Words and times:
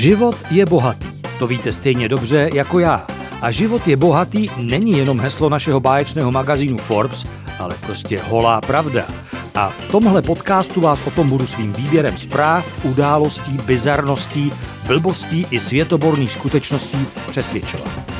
Život 0.00 0.36
je 0.50 0.66
bohatý, 0.66 1.06
to 1.38 1.46
víte 1.46 1.72
stejně 1.72 2.08
dobře 2.08 2.50
jako 2.54 2.78
já. 2.78 3.06
A 3.40 3.50
život 3.50 3.88
je 3.88 3.96
bohatý 3.96 4.48
není 4.56 4.98
jenom 4.98 5.20
heslo 5.20 5.48
našeho 5.48 5.80
báječného 5.80 6.32
magazínu 6.32 6.78
Forbes, 6.78 7.24
ale 7.58 7.76
prostě 7.86 8.20
holá 8.20 8.60
pravda. 8.60 9.06
A 9.54 9.68
v 9.68 9.88
tomhle 9.90 10.22
podcastu 10.22 10.80
vás 10.80 11.06
o 11.06 11.10
tom 11.10 11.28
budu 11.28 11.46
svým 11.46 11.72
výběrem 11.72 12.18
zpráv, 12.18 12.84
událostí, 12.84 13.52
bizarností, 13.52 14.52
blbostí 14.86 15.46
i 15.50 15.60
světoborných 15.60 16.32
skutečností 16.32 17.06
přesvědčovat. 17.30 18.12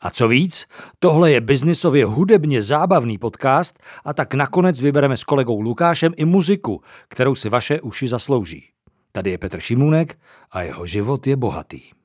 A 0.00 0.10
co 0.10 0.28
víc, 0.28 0.66
tohle 0.98 1.30
je 1.30 1.40
biznisově 1.40 2.04
hudebně 2.04 2.62
zábavný 2.62 3.18
podcast 3.18 3.78
a 4.04 4.12
tak 4.12 4.34
nakonec 4.34 4.80
vybereme 4.80 5.16
s 5.16 5.24
kolegou 5.24 5.60
Lukášem 5.60 6.12
i 6.16 6.24
muziku, 6.24 6.80
kterou 7.08 7.34
si 7.34 7.48
vaše 7.48 7.80
uši 7.80 8.08
zaslouží. 8.08 8.75
Tady 9.16 9.30
je 9.30 9.38
Petr 9.38 9.60
Šimůnek 9.60 10.18
a 10.50 10.62
jeho 10.62 10.86
život 10.86 11.26
je 11.26 11.36
bohatý. 11.36 11.95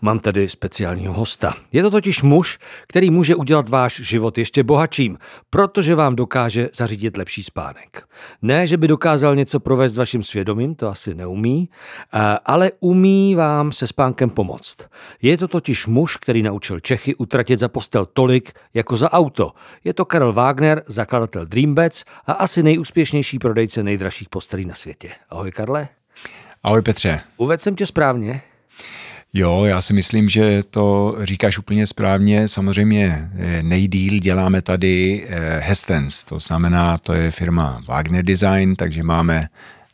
Mám 0.00 0.18
tady 0.18 0.48
speciálního 0.48 1.12
hosta. 1.12 1.54
Je 1.72 1.82
to 1.82 1.90
totiž 1.90 2.22
muž, 2.22 2.58
který 2.88 3.10
může 3.10 3.34
udělat 3.34 3.68
váš 3.68 4.00
život 4.00 4.38
ještě 4.38 4.62
bohatším, 4.62 5.18
protože 5.50 5.94
vám 5.94 6.16
dokáže 6.16 6.68
zařídit 6.74 7.16
lepší 7.16 7.42
spánek. 7.42 8.08
Ne, 8.42 8.66
že 8.66 8.76
by 8.76 8.88
dokázal 8.88 9.36
něco 9.36 9.60
provést 9.60 9.92
s 9.92 9.96
vaším 9.96 10.22
svědomím, 10.22 10.74
to 10.74 10.88
asi 10.88 11.14
neumí, 11.14 11.68
ale 12.44 12.70
umí 12.80 13.34
vám 13.34 13.72
se 13.72 13.86
spánkem 13.86 14.30
pomoct. 14.30 14.76
Je 15.22 15.38
to 15.38 15.48
totiž 15.48 15.86
muž, 15.86 16.16
který 16.16 16.42
naučil 16.42 16.80
Čechy 16.80 17.14
utratit 17.14 17.58
za 17.58 17.68
postel 17.68 18.06
tolik 18.06 18.52
jako 18.74 18.96
za 18.96 19.12
auto. 19.12 19.52
Je 19.84 19.94
to 19.94 20.04
Karel 20.04 20.32
Wagner, 20.32 20.82
zakladatel 20.86 21.46
Dreambeds 21.46 22.04
a 22.26 22.32
asi 22.32 22.62
nejúspěšnější 22.62 23.38
prodejce 23.38 23.82
nejdražších 23.82 24.28
postelí 24.28 24.64
na 24.64 24.74
světě. 24.74 25.10
Ahoj 25.30 25.50
Karle. 25.50 25.88
Ahoj 26.62 26.82
Petře. 26.82 27.20
Uvedl 27.36 27.62
jsem 27.62 27.76
tě 27.76 27.86
správně? 27.86 28.42
Jo, 29.34 29.64
já 29.64 29.80
si 29.80 29.92
myslím, 29.92 30.28
že 30.28 30.62
to 30.70 31.16
říkáš 31.22 31.58
úplně 31.58 31.86
správně. 31.86 32.48
Samozřejmě 32.48 33.30
eh, 33.38 33.62
nejdíl 33.62 34.18
děláme 34.18 34.62
tady 34.62 35.26
eh, 35.28 35.60
Hestens, 35.60 36.24
to 36.24 36.38
znamená, 36.38 36.98
to 36.98 37.12
je 37.12 37.30
firma 37.30 37.82
Wagner 37.88 38.24
Design, 38.24 38.76
takže 38.76 39.02
máme 39.02 39.48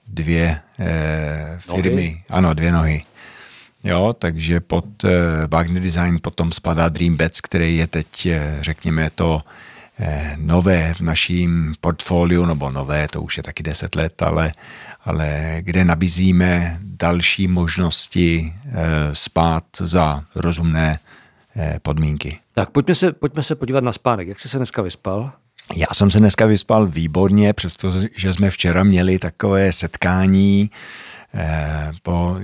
dvě 0.09 0.61
eh, 0.79 1.57
firmy, 1.59 1.91
nohy. 1.91 2.23
ano, 2.29 2.55
dvě 2.55 2.73
nohy. 2.73 3.03
Jo, 3.85 4.15
takže 4.19 4.61
pod 4.61 4.85
Wagner 5.51 5.83
Design 5.83 6.19
potom 6.23 6.53
spadá 6.53 6.89
Dreambeds, 6.89 7.41
který 7.41 7.77
je 7.77 7.87
teď, 7.87 8.29
řekněme, 8.61 9.11
to 9.15 9.43
nové 10.37 10.95
v 10.95 11.01
naším 11.01 11.75
portfoliu, 11.81 12.47
nebo 12.47 12.71
nové, 12.71 13.09
to 13.09 13.23
už 13.23 13.37
je 13.37 13.43
taky 13.43 13.63
deset 13.63 13.95
let, 13.95 14.23
ale 14.23 14.53
ale 15.05 15.57
kde 15.61 15.85
nabízíme 15.85 16.79
další 16.83 17.49
možnosti 17.49 18.53
eh, 18.67 18.73
spát 19.13 19.65
za 19.81 20.25
rozumné 20.35 20.99
eh, 21.57 21.79
podmínky. 21.83 22.39
Tak 22.55 22.71
pojďme 22.71 22.95
se, 22.95 23.13
pojďme 23.13 23.43
se 23.43 23.55
podívat 23.55 23.85
na 23.85 23.93
spánek. 23.93 24.29
Jak 24.29 24.41
jsi 24.41 24.49
se 24.49 24.57
dneska 24.57 24.83
vyspal? 24.83 25.33
Já 25.77 25.87
jsem 25.93 26.11
se 26.11 26.19
dneska 26.19 26.47
vyspal 26.47 26.87
výborně, 26.87 27.53
přestože 27.53 28.33
jsme 28.33 28.51
včera 28.51 28.85
měli 28.85 29.19
takové 29.19 29.73
setkání 29.73 30.71
po 32.03 32.37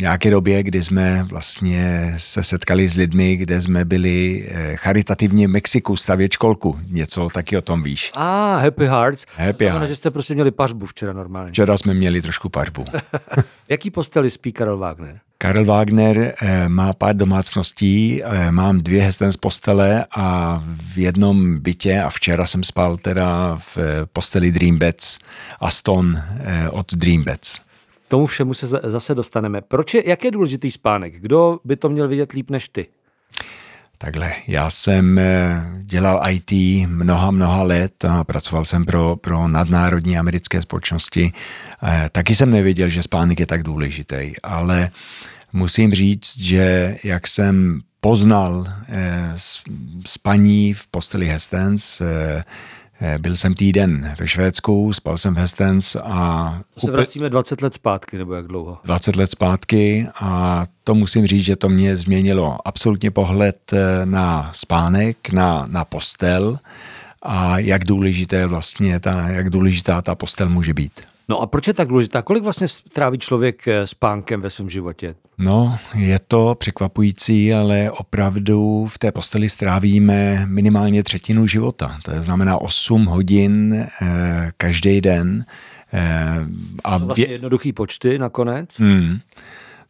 nějaké 0.00 0.30
době, 0.30 0.62
kdy 0.62 0.82
jsme 0.82 1.22
vlastně 1.22 2.14
se 2.16 2.42
setkali 2.42 2.88
s 2.88 2.96
lidmi, 2.96 3.36
kde 3.36 3.62
jsme 3.62 3.84
byli 3.84 4.48
eh, 4.48 4.76
charitativně 4.76 5.48
v 5.48 5.50
Mexiku 5.50 5.96
stavět 5.96 6.32
školku. 6.32 6.78
Něco 6.88 7.28
taky 7.28 7.56
o 7.56 7.62
tom 7.62 7.82
víš. 7.82 8.12
A 8.14 8.56
ah, 8.56 8.62
Happy 8.62 8.86
Hearts. 8.86 9.26
Happy 9.36 9.64
Znamená, 9.64 9.78
Hearts. 9.78 9.88
že 9.88 9.96
jste 9.96 10.10
prostě 10.10 10.34
měli 10.34 10.50
pařbu 10.50 10.86
včera 10.86 11.12
normálně. 11.12 11.48
Včera 11.48 11.78
jsme 11.78 11.94
měli 11.94 12.22
trošku 12.22 12.48
pařbu. 12.48 12.84
Jaký 13.68 13.90
posteli 13.90 14.30
spí 14.30 14.52
Karel 14.52 14.78
Wagner? 14.78 15.20
Karel 15.38 15.64
Wagner 15.64 16.34
eh, 16.42 16.68
má 16.68 16.92
pár 16.92 17.16
domácností, 17.16 18.22
mám 18.50 18.80
dvě 18.80 19.02
hezden 19.02 19.32
z 19.32 19.36
postele 19.36 20.06
a 20.16 20.62
v 20.66 20.98
jednom 20.98 21.60
bytě 21.60 22.00
a 22.00 22.10
včera 22.10 22.46
jsem 22.46 22.64
spal 22.64 22.96
teda 22.96 23.58
v 23.58 23.78
posteli 24.12 24.50
Dreambeds 24.50 25.18
Aston 25.60 26.22
od 26.70 26.94
Dreambeds 26.94 27.65
tomu 28.08 28.26
všemu 28.26 28.54
se 28.54 28.66
zase 28.66 29.14
dostaneme. 29.14 29.60
Proč 29.60 29.94
je, 29.94 30.08
jak 30.08 30.24
je 30.24 30.30
důležitý 30.30 30.70
spánek? 30.70 31.14
Kdo 31.20 31.58
by 31.64 31.76
to 31.76 31.88
měl 31.88 32.08
vidět 32.08 32.32
líp 32.32 32.50
než 32.50 32.68
ty? 32.68 32.86
Takhle, 33.98 34.32
já 34.46 34.70
jsem 34.70 35.18
eh, 35.18 35.66
dělal 35.82 36.22
IT 36.30 36.52
mnoha, 36.88 37.30
mnoha 37.30 37.62
let 37.62 38.04
a 38.04 38.24
pracoval 38.24 38.64
jsem 38.64 38.84
pro, 38.84 39.16
pro 39.16 39.48
nadnárodní 39.48 40.18
americké 40.18 40.62
společnosti. 40.62 41.32
Eh, 41.82 42.08
taky 42.12 42.34
jsem 42.34 42.50
nevěděl, 42.50 42.88
že 42.88 43.02
spánek 43.02 43.40
je 43.40 43.46
tak 43.46 43.62
důležitý, 43.62 44.32
ale 44.42 44.90
musím 45.52 45.94
říct, 45.94 46.38
že 46.38 46.96
jak 47.04 47.28
jsem 47.28 47.80
poznal 48.00 48.66
eh, 48.88 49.32
spaní 50.06 50.72
v 50.72 50.86
posteli 50.86 51.26
Hestens, 51.26 52.02
byl 53.18 53.36
jsem 53.36 53.54
týden 53.54 54.14
ve 54.18 54.26
Švédsku, 54.26 54.92
spal 54.92 55.18
jsem 55.18 55.34
v 55.34 55.38
Hestens 55.38 55.96
a... 56.02 56.60
To 56.74 56.80
se 56.80 56.90
vracíme 56.90 57.30
20 57.30 57.62
let 57.62 57.74
zpátky, 57.74 58.18
nebo 58.18 58.34
jak 58.34 58.46
dlouho? 58.46 58.78
20 58.84 59.16
let 59.16 59.30
zpátky 59.30 60.08
a 60.20 60.66
to 60.84 60.94
musím 60.94 61.26
říct, 61.26 61.44
že 61.44 61.56
to 61.56 61.68
mě 61.68 61.96
změnilo 61.96 62.58
absolutně 62.64 63.10
pohled 63.10 63.72
eh, 63.72 64.06
na 64.06 64.50
spánek, 64.54 65.32
na, 65.32 65.66
na 65.70 65.84
postel 65.84 66.58
a 67.22 67.58
jak 67.58 67.84
důležité 67.84 68.46
vlastně 68.46 69.00
ta, 69.00 69.28
jak 69.28 69.50
důležitá 69.50 70.02
ta 70.02 70.14
postel 70.14 70.48
může 70.48 70.74
být. 70.74 71.00
No 71.28 71.40
a 71.40 71.46
proč 71.46 71.66
je 71.66 71.74
tak 71.74 71.88
důležitá? 71.88 72.22
Kolik 72.22 72.44
vlastně 72.44 72.66
tráví 72.92 73.18
člověk 73.18 73.68
eh, 73.68 73.86
spánkem 73.86 74.40
ve 74.40 74.50
svém 74.50 74.70
životě? 74.70 75.14
No, 75.38 75.78
je 75.94 76.18
to 76.18 76.54
překvapující, 76.58 77.54
ale 77.54 77.90
opravdu 77.90 78.86
v 78.86 78.98
té 78.98 79.12
posteli 79.12 79.48
strávíme 79.48 80.46
minimálně 80.46 81.02
třetinu 81.02 81.46
života. 81.46 81.98
To 82.04 82.22
znamená 82.22 82.58
8 82.58 83.04
hodin 83.04 83.74
eh, 83.74 84.52
každý 84.56 85.00
den. 85.00 85.44
Eh, 85.92 86.46
a 86.84 86.98
to 86.98 87.06
vlastně 87.06 87.26
jednoduchý 87.26 87.72
počty 87.72 88.18
nakonec. 88.18 88.80
Hmm. 88.80 89.18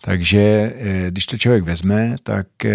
Takže 0.03 0.73
eh, 0.77 1.07
když 1.11 1.27
to 1.27 1.39
člověk 1.39 1.65
vezme, 1.65 2.17
tak 2.23 2.65
eh, 2.65 2.73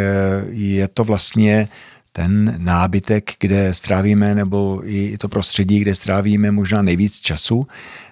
je 0.50 0.88
to 0.88 1.04
vlastně 1.04 1.68
ten 2.12 2.56
nábytek, 2.58 3.32
kde 3.40 3.74
strávíme, 3.74 4.36
nebo 4.36 4.82
i 4.84 5.18
to 5.18 5.30
prostředí, 5.30 5.80
kde 5.80 5.96
strávíme 5.96 6.52
možná 6.52 6.82
nejvíc 6.82 7.20
času. 7.20 7.68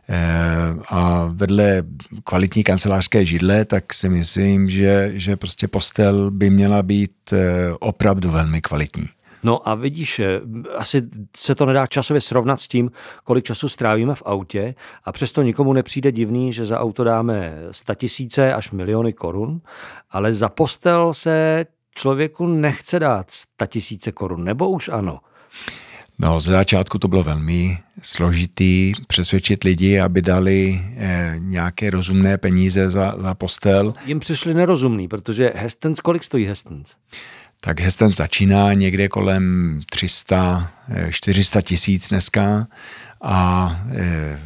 Eh, 0.10 0.16
a 0.90 1.30
vedle 1.34 1.84
kvalitní 2.24 2.64
kancelářské 2.64 3.26
židle, 3.26 3.66
tak 3.66 3.94
si 3.94 4.10
myslím, 4.10 4.70
že, 4.70 5.12
že 5.14 5.36
prostě 5.36 5.68
postel 5.68 6.32
by 6.32 6.50
měla 6.50 6.84
být 6.84 7.12
eh, 7.34 7.74
opravdu 7.80 8.30
velmi 8.30 8.62
kvalitní. 8.62 9.06
No 9.44 9.70
a 9.70 9.76
vidíš, 9.76 10.20
eh, 10.20 10.42
asi 10.78 11.02
se 11.38 11.56
to 11.56 11.66
nedá 11.66 11.88
časově 11.88 12.22
srovnat 12.22 12.62
s 12.62 12.68
tím, 12.68 12.92
kolik 13.24 13.46
času 13.46 13.70
strávíme 13.70 14.16
v 14.16 14.24
autě 14.26 14.76
a 15.04 15.12
přesto 15.12 15.42
nikomu 15.42 15.74
nepřijde 15.74 16.12
divný, 16.12 16.54
že 16.54 16.66
za 16.66 16.80
auto 16.80 17.04
dáme 17.04 17.54
tisíce 17.96 18.54
až 18.54 18.72
miliony 18.72 19.14
korun, 19.14 19.62
ale 20.12 20.34
za 20.34 20.50
postel 20.50 21.14
se 21.14 21.66
člověku 21.96 22.48
nechce 22.48 23.00
dát 23.00 23.32
tisíce 23.68 24.12
korun, 24.12 24.44
nebo 24.44 24.70
už 24.70 24.90
ano? 24.90 25.20
No, 26.20 26.40
ze 26.40 26.52
začátku 26.52 27.00
to 27.00 27.08
bylo 27.08 27.24
velmi 27.24 27.78
složitý 28.02 28.94
přesvědčit 29.08 29.64
lidi, 29.64 30.00
aby 30.00 30.22
dali 30.22 30.82
eh, 30.98 31.36
nějaké 31.38 31.90
rozumné 31.90 32.38
peníze 32.38 32.90
za, 32.90 33.16
za 33.22 33.34
postel. 33.36 33.94
Jim 34.06 34.20
přišli 34.20 34.54
nerozumný, 34.54 35.08
protože 35.08 35.54
Hestens, 35.56 36.00
kolik 36.00 36.24
stojí 36.24 36.46
Hestens? 36.46 36.96
Tak 37.62 37.80
Hestens 37.80 38.18
začíná 38.18 38.74
někde 38.74 39.08
kolem 39.08 39.82
300, 39.90 40.72
400 41.10 41.60
eh, 41.60 41.62
tisíc 41.62 42.10
dneska 42.10 42.68
a 43.22 43.76
eh, 43.92 44.40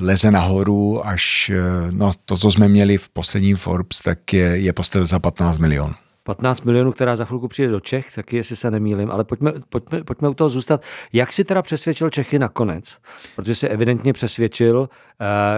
leze 0.00 0.30
nahoru 0.30 1.06
až, 1.06 1.50
eh, 1.54 1.62
no 1.90 2.12
to, 2.24 2.36
co 2.36 2.50
jsme 2.50 2.68
měli 2.68 2.98
v 2.98 3.08
posledním 3.08 3.56
Forbes, 3.56 4.00
tak 4.00 4.32
je, 4.32 4.44
je 4.44 4.72
postel 4.72 5.06
za 5.06 5.18
15 5.18 5.58
milionů. 5.58 5.94
15 6.24 6.62
milionů, 6.62 6.92
která 6.92 7.16
za 7.16 7.24
chvilku 7.24 7.48
přijde 7.48 7.68
do 7.68 7.80
Čech, 7.80 8.14
taky 8.14 8.36
jestli 8.36 8.56
se 8.56 8.70
nemýlim, 8.70 9.10
ale 9.10 9.24
pojďme, 9.24 9.52
pojďme, 9.68 10.04
pojďme 10.04 10.28
u 10.28 10.34
toho 10.34 10.48
zůstat. 10.48 10.82
Jak 11.12 11.32
si 11.32 11.44
teda 11.44 11.62
přesvědčil 11.62 12.10
Čechy 12.10 12.38
nakonec? 12.38 12.98
Protože 13.36 13.54
si 13.54 13.68
evidentně 13.68 14.12
přesvědčil, 14.12 14.78
uh, 14.80 14.86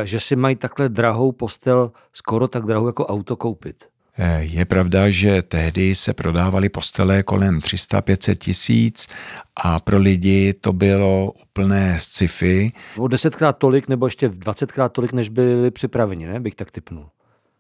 že 0.05 0.21
si 0.21 0.37
mají 0.37 0.57
takhle 0.57 0.89
drahou 0.89 1.33
postel, 1.33 1.93
skoro 2.13 2.49
tak 2.49 2.65
drahou 2.65 2.87
jako 2.87 3.07
auto 3.07 3.37
koupit. 3.37 3.77
Eh, 4.19 4.43
je 4.43 4.65
pravda, 4.65 5.11
že 5.11 5.43
tehdy 5.43 5.95
se 5.95 6.13
prodávaly 6.13 6.69
postele 6.69 7.23
kolem 7.23 7.59
300-500 7.59 8.35
tisíc 8.35 9.09
a 9.57 9.81
pro 9.81 9.99
lidi 9.99 10.55
to 10.55 10.73
bylo 10.73 11.33
úplné 11.43 11.97
sci-fi. 12.01 12.73
O 12.97 13.09
desetkrát 13.09 13.59
tolik 13.59 13.89
nebo 13.89 14.07
ještě 14.07 14.29
dvacetkrát 14.29 14.93
tolik, 14.93 15.13
než 15.13 15.29
byli 15.29 15.71
připraveni, 15.71 16.27
ne? 16.27 16.41
Bych 16.41 16.55
tak 16.55 16.71
typnul. 16.71 17.09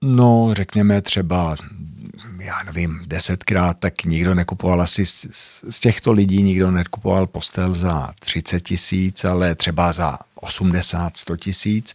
No, 0.03 0.50
řekněme 0.53 1.03
třeba 1.03 1.56
já 2.46 2.62
nevím, 2.62 3.02
desetkrát, 3.06 3.76
tak 3.78 4.04
nikdo 4.04 4.34
nekupoval 4.34 4.82
asi 4.82 5.06
z, 5.06 5.26
z 5.70 5.81
těchto 5.81 6.12
lidí, 6.12 6.43
nikdo 6.43 6.70
nekupoval 6.70 7.26
postel 7.26 7.75
za 7.75 8.10
30 8.20 8.60
tisíc, 8.60 9.25
ale 9.25 9.54
třeba 9.54 9.93
za 9.93 10.19
80, 10.34 11.16
100 11.16 11.37
tisíc, 11.37 11.94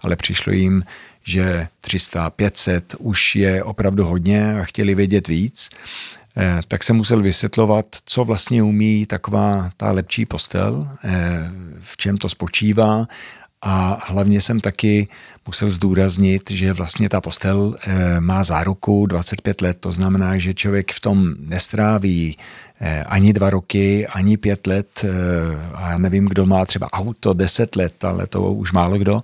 ale 0.00 0.16
přišlo 0.16 0.52
jim, 0.52 0.84
že 1.22 1.68
300, 1.80 2.30
500 2.30 2.94
už 2.98 3.36
je 3.36 3.64
opravdu 3.64 4.04
hodně 4.04 4.60
a 4.60 4.64
chtěli 4.64 4.94
vědět 4.94 5.28
víc, 5.28 5.70
eh, 6.36 6.60
tak 6.68 6.84
jsem 6.84 6.96
musel 6.96 7.22
vysvětlovat, 7.22 7.86
co 8.04 8.24
vlastně 8.24 8.62
umí 8.62 9.06
taková 9.06 9.70
ta 9.76 9.92
lepší 9.92 10.26
postel, 10.26 10.88
eh, 11.04 11.50
v 11.80 11.96
čem 11.96 12.16
to 12.16 12.28
spočívá 12.28 13.06
a 13.62 14.04
hlavně 14.06 14.40
jsem 14.40 14.60
taky 14.60 15.08
musel 15.46 15.70
zdůraznit, 15.70 16.50
že 16.50 16.72
vlastně 16.72 17.08
ta 17.08 17.20
postel 17.20 17.76
eh, 17.80 18.20
má 18.20 18.44
záruku 18.44 19.06
25 19.06 19.60
let, 19.60 19.76
to 19.80 19.92
znamená, 19.92 20.38
že 20.38 20.54
člověk 20.54 20.92
v 20.92 21.00
tom 21.00 21.34
nestráví 21.38 22.36
ani 23.06 23.32
dva 23.32 23.50
roky, 23.50 24.06
ani 24.06 24.36
pět 24.36 24.66
let. 24.66 25.04
A 25.74 25.90
já 25.90 25.98
nevím, 25.98 26.24
kdo 26.24 26.46
má 26.46 26.66
třeba 26.66 26.92
auto 26.92 27.32
10 27.32 27.76
let, 27.76 28.04
ale 28.04 28.26
to 28.26 28.52
už 28.52 28.72
málo 28.72 28.98
kdo, 28.98 29.22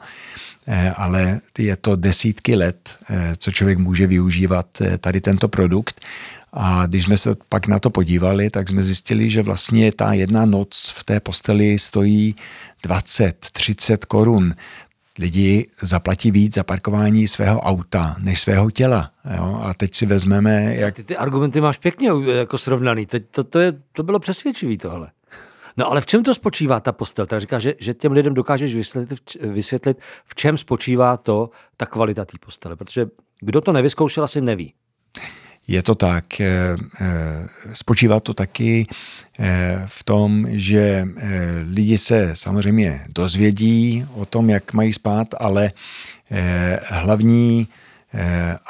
ale 0.97 1.41
je 1.59 1.77
to 1.77 1.97
desítky 1.97 2.57
let, 2.57 2.99
co 3.37 3.51
člověk 3.51 3.79
může 3.79 4.07
využívat 4.07 4.67
tady 5.01 5.21
tento 5.21 5.49
produkt 5.49 6.05
a 6.59 6.87
když 6.87 7.03
jsme 7.03 7.19
se 7.19 7.37
pak 7.49 7.67
na 7.67 7.79
to 7.79 7.91
podívali, 7.91 8.51
tak 8.51 8.69
jsme 8.69 8.83
zjistili, 8.83 9.31
že 9.31 9.43
vlastně 9.43 9.93
ta 9.93 10.13
jedna 10.13 10.45
noc 10.45 10.93
v 10.97 11.05
té 11.05 11.21
posteli 11.21 11.79
stojí 11.79 12.37
20-30 12.87 13.99
korun. 14.09 14.55
Lidi 15.19 15.71
zaplatí 15.83 16.31
víc 16.31 16.55
za 16.55 16.65
parkování 16.65 17.29
svého 17.29 17.61
auta 17.61 18.17
než 18.19 18.41
svého 18.41 18.71
těla. 18.71 19.11
Jo? 19.37 19.61
A 19.63 19.75
teď 19.75 19.95
si 19.95 20.07
vezmeme... 20.07 20.75
Jak... 20.77 20.95
Ty, 20.95 21.05
ty 21.05 21.17
argumenty 21.17 21.61
máš 21.61 21.79
pěkně 21.79 22.11
jako 22.33 22.59
srovnaný. 22.59 23.07
To, 23.07 23.19
to, 23.31 23.45
to, 23.45 23.59
je, 23.59 23.73
to 23.93 24.03
bylo 24.03 24.19
přesvědčivý 24.19 24.79
tohle. 24.79 25.11
No 25.77 25.91
ale 25.91 26.01
v 26.01 26.07
čem 26.07 26.23
to 26.23 26.35
spočívá 26.35 26.81
ta 26.81 26.93
postel? 26.93 27.27
Tak 27.27 27.41
říká, 27.41 27.59
že, 27.59 27.75
že 27.81 27.95
těm 27.95 28.13
lidem 28.13 28.35
dokážeš 28.35 28.75
vysvětlit, 28.75 29.21
vysvětlit, 29.41 29.99
v 30.25 30.35
čem 30.35 30.59
spočívá 30.59 31.17
to, 31.17 31.51
ta 31.77 31.87
kvalita 31.87 32.25
té 32.25 32.39
postele. 32.41 32.77
Protože 32.77 33.07
kdo 33.41 33.61
to 33.61 33.73
nevyzkoušel, 33.73 34.25
asi 34.25 34.41
neví. 34.41 34.75
Je 35.69 35.83
to 35.83 35.95
tak. 35.95 36.41
Eh, 36.41 36.47
eh, 37.01 37.49
spočívá 37.73 38.21
to 38.21 38.35
taky 38.35 38.87
eh, 39.39 39.83
v 39.87 40.05
tom, 40.05 40.47
že 40.51 41.09
lidi 41.71 41.99
se 41.99 42.31
samozřejmě 42.35 43.01
dozvědí 43.09 44.07
o 44.15 44.27
tom, 44.27 44.51
jak 44.51 44.73
mají 44.73 44.93
spát, 44.93 45.29
ale 45.39 45.73
hlavní 46.85 47.69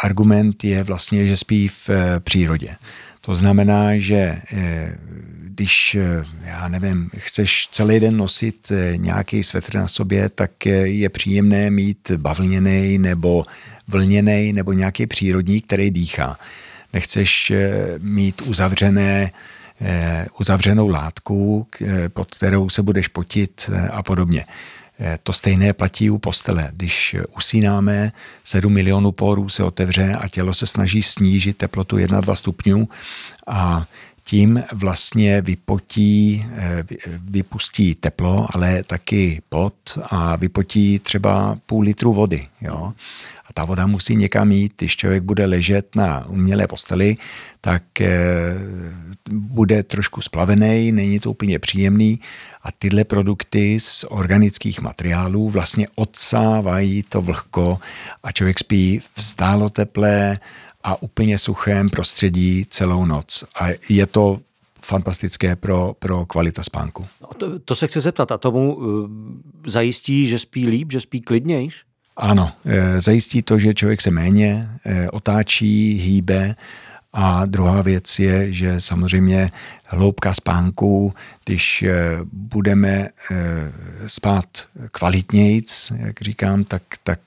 argument 0.02 0.64
je 0.64 0.82
vlastně, 0.82 1.26
že 1.26 1.36
spí 1.36 1.68
v 1.68 1.90
přírodě. 2.20 2.76
To 3.20 3.34
znamená, 3.34 3.98
že 3.98 4.42
když, 5.42 5.96
já 6.44 6.68
nevím, 6.68 7.10
chceš 7.16 7.68
celý 7.70 8.00
den 8.00 8.16
nosit 8.16 8.72
nějaký 8.96 9.42
svetr 9.42 9.76
na 9.76 9.88
sobě, 9.88 10.28
tak 10.28 10.66
je 10.82 11.08
příjemné 11.08 11.70
mít 11.70 12.10
bavlněný 12.16 12.98
nebo 12.98 13.44
vlněný 13.88 14.52
nebo 14.52 14.72
nějaký 14.72 15.06
přírodní, 15.06 15.60
který 15.60 15.90
dýchá 15.90 16.38
nechceš 16.96 17.50
eh, 17.50 17.98
mít 17.98 18.42
uzavřené, 18.42 19.32
eh, 19.80 20.26
uzavřenou 20.40 20.88
látku, 20.88 21.66
eh, 21.84 22.08
pod 22.08 22.34
kterou 22.34 22.68
se 22.68 22.82
budeš 22.82 23.08
potit 23.08 23.70
a 23.90 24.02
podobně. 24.02 24.44
To 25.22 25.32
stejné 25.32 25.72
platí 25.72 26.10
u 26.10 26.18
postele. 26.18 26.72
Když 26.72 27.16
usínáme, 27.36 28.12
7 28.44 28.72
milionů 28.72 29.12
porů 29.12 29.48
se 29.48 29.62
otevře 29.62 30.16
a 30.16 30.28
tělo 30.28 30.54
se 30.54 30.66
snaží 30.66 31.02
snížit 31.02 31.56
teplotu 31.56 31.98
1-2 31.98 32.34
stupňů 32.34 32.88
a 33.46 33.84
tím 34.24 34.64
vlastně 34.72 35.40
vypotí, 35.40 36.46
vypustí 37.28 37.94
teplo, 37.94 38.48
ale 38.54 38.82
taky 38.82 39.42
pot 39.48 39.74
a 40.10 40.36
vypotí 40.36 40.98
třeba 40.98 41.58
půl 41.66 41.84
litru 41.84 42.12
vody. 42.12 42.48
Jo? 42.60 42.92
Ta 43.54 43.64
voda 43.64 43.86
musí 43.86 44.16
někam 44.16 44.52
jít. 44.52 44.72
Když 44.76 44.96
člověk 44.96 45.22
bude 45.22 45.46
ležet 45.46 45.96
na 45.96 46.26
umělé 46.26 46.66
posteli, 46.66 47.16
tak 47.60 48.00
eh, 48.00 48.54
bude 49.30 49.82
trošku 49.82 50.20
splavený, 50.20 50.92
není 50.92 51.20
to 51.20 51.30
úplně 51.30 51.58
příjemný 51.58 52.20
a 52.62 52.72
tyhle 52.72 53.04
produkty 53.04 53.80
z 53.80 54.04
organických 54.08 54.80
materiálů 54.80 55.50
vlastně 55.50 55.86
odsávají 55.94 57.02
to 57.02 57.22
vlhko 57.22 57.78
a 58.24 58.32
člověk 58.32 58.58
spí 58.58 59.00
v 59.14 59.24
stálo 59.24 59.70
teplé 59.70 60.38
a 60.84 61.02
úplně 61.02 61.38
suchém 61.38 61.90
prostředí 61.90 62.66
celou 62.70 63.04
noc. 63.04 63.44
A 63.60 63.68
je 63.88 64.06
to 64.06 64.40
fantastické 64.82 65.56
pro, 65.56 65.94
pro 65.98 66.26
kvalita 66.26 66.62
spánku. 66.62 67.06
No 67.22 67.28
to, 67.36 67.58
to 67.58 67.74
se 67.74 67.86
chci 67.86 68.00
zeptat, 68.00 68.32
a 68.32 68.38
tomu 68.38 68.74
uh, 68.74 69.10
zajistí, 69.66 70.26
že 70.26 70.38
spí 70.38 70.66
líp, 70.66 70.92
že 70.92 71.00
spí 71.00 71.20
klidnějš? 71.20 71.84
Ano, 72.16 72.52
eh, 72.64 73.00
zajistí 73.00 73.42
to, 73.42 73.58
že 73.58 73.74
člověk 73.74 74.00
se 74.00 74.10
méně 74.10 74.68
eh, 74.84 75.10
otáčí, 75.10 75.98
hýbe 75.98 76.56
a 77.12 77.46
druhá 77.46 77.82
věc 77.82 78.18
je, 78.18 78.52
že 78.52 78.80
samozřejmě 78.80 79.52
hloubka 79.86 80.34
spánku, 80.34 81.14
když 81.44 81.82
eh, 81.82 81.92
budeme 82.32 83.08
spát 84.06 84.46
kvalitnějc, 84.90 85.92
jak 85.96 86.20
říkám, 86.20 86.64
tak, 86.64 86.82
tak 87.04 87.20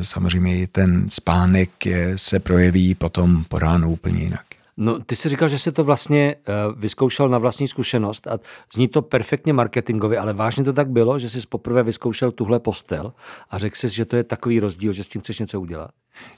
samozřejmě 0.00 0.66
ten 0.66 1.10
spánek 1.10 1.70
se 2.16 2.40
projeví 2.40 2.94
potom 2.94 3.44
po 3.44 3.58
ránu 3.58 3.90
úplně 3.90 4.22
jinak. 4.22 4.45
No, 4.76 5.00
ty 5.00 5.16
jsi 5.16 5.28
říkal, 5.28 5.48
že 5.48 5.58
jsi 5.58 5.72
to 5.72 5.84
vlastně 5.84 6.34
uh, 6.48 6.80
vyzkoušel 6.80 7.28
na 7.28 7.38
vlastní 7.38 7.68
zkušenost 7.68 8.26
a 8.26 8.38
zní 8.74 8.88
to 8.88 9.02
perfektně 9.02 9.52
marketingově, 9.52 10.18
ale 10.18 10.32
vážně 10.32 10.64
to 10.64 10.72
tak 10.72 10.88
bylo, 10.88 11.18
že 11.18 11.28
jsi 11.30 11.40
poprvé 11.48 11.82
vyzkoušel 11.82 12.32
tuhle 12.32 12.60
postel 12.60 13.12
a 13.50 13.58
řekl 13.58 13.76
jsi, 13.76 13.88
že 13.88 14.04
to 14.04 14.16
je 14.16 14.24
takový 14.24 14.60
rozdíl, 14.60 14.92
že 14.92 15.04
s 15.04 15.08
tím 15.08 15.20
chceš 15.20 15.38
něco 15.38 15.60
udělat? 15.60 15.90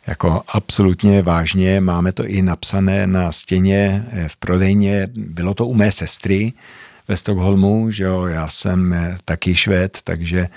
Jako 0.06 0.42
absolutně 0.48 1.22
vážně, 1.22 1.80
máme 1.80 2.12
to 2.12 2.26
i 2.26 2.42
napsané 2.42 3.06
na 3.06 3.32
stěně 3.32 4.06
eh, 4.12 4.28
v 4.28 4.36
prodejně, 4.36 5.08
bylo 5.14 5.54
to 5.54 5.66
u 5.66 5.74
mé 5.74 5.92
sestry 5.92 6.52
ve 7.08 7.16
Stockholmu, 7.16 7.90
že 7.90 8.04
jo, 8.04 8.24
já 8.24 8.48
jsem 8.48 8.92
eh, 8.92 9.16
taky 9.24 9.54
švéd, 9.54 9.98
takže 10.04 10.48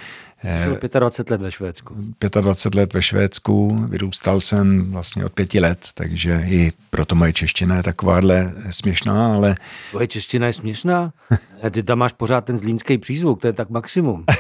Žil 0.43 0.77
25 0.99 1.31
let 1.31 1.41
ve 1.41 1.51
Švédsku. 1.51 1.95
25 2.41 2.79
let 2.79 2.93
ve 2.93 3.01
Švédsku, 3.01 3.85
vyrůstal 3.89 4.41
jsem 4.41 4.91
vlastně 4.91 5.25
od 5.25 5.33
pěti 5.33 5.59
let, 5.59 5.87
takže 5.93 6.43
i 6.45 6.71
proto 6.89 7.15
moje 7.15 7.33
čeština 7.33 7.77
je 7.77 7.83
takováhle 7.83 8.53
směšná, 8.69 9.33
ale... 9.33 9.55
Tvoje 9.89 10.07
čeština 10.07 10.47
je 10.47 10.53
směšná? 10.53 11.13
Ty 11.71 11.83
tam 11.83 11.99
máš 11.99 12.13
pořád 12.13 12.45
ten 12.45 12.57
zlínský 12.57 12.97
přízvuk, 12.97 13.41
to 13.41 13.47
je 13.47 13.53
tak 13.53 13.69
maximum. 13.69 14.25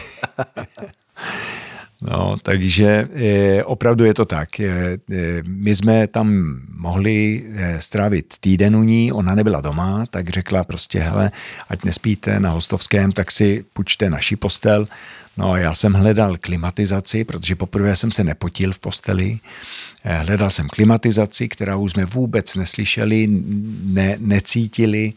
No, 2.01 2.37
takže 2.41 3.07
je, 3.13 3.65
opravdu 3.65 4.05
je 4.05 4.13
to 4.13 4.25
tak. 4.25 4.49
My 5.47 5.75
jsme 5.75 6.07
tam 6.07 6.57
mohli 6.75 7.45
strávit 7.79 8.33
týden 8.39 8.75
u 8.75 8.83
ní, 8.83 9.11
ona 9.11 9.35
nebyla 9.35 9.61
doma, 9.61 10.05
tak 10.09 10.29
řekla 10.29 10.63
prostě, 10.63 10.99
hele, 10.99 11.31
ať 11.69 11.83
nespíte 11.83 12.39
na 12.39 12.49
hostovském, 12.49 13.11
tak 13.11 13.31
si 13.31 13.65
půjčte 13.73 14.09
naši 14.09 14.35
postel. 14.35 14.87
No 15.41 15.55
já 15.55 15.73
jsem 15.73 15.93
hledal 15.93 16.37
klimatizaci, 16.37 17.23
protože 17.23 17.55
poprvé 17.55 17.95
jsem 17.95 18.11
se 18.11 18.23
nepotil 18.23 18.71
v 18.73 18.79
posteli. 18.79 19.39
Eh, 20.03 20.17
hledal 20.17 20.49
jsem 20.49 20.67
klimatizaci, 20.67 21.47
kterou 21.47 21.89
jsme 21.89 22.05
vůbec 22.05 22.55
neslyšeli, 22.55 23.27
ne, 23.83 24.17
necítili 24.19 25.13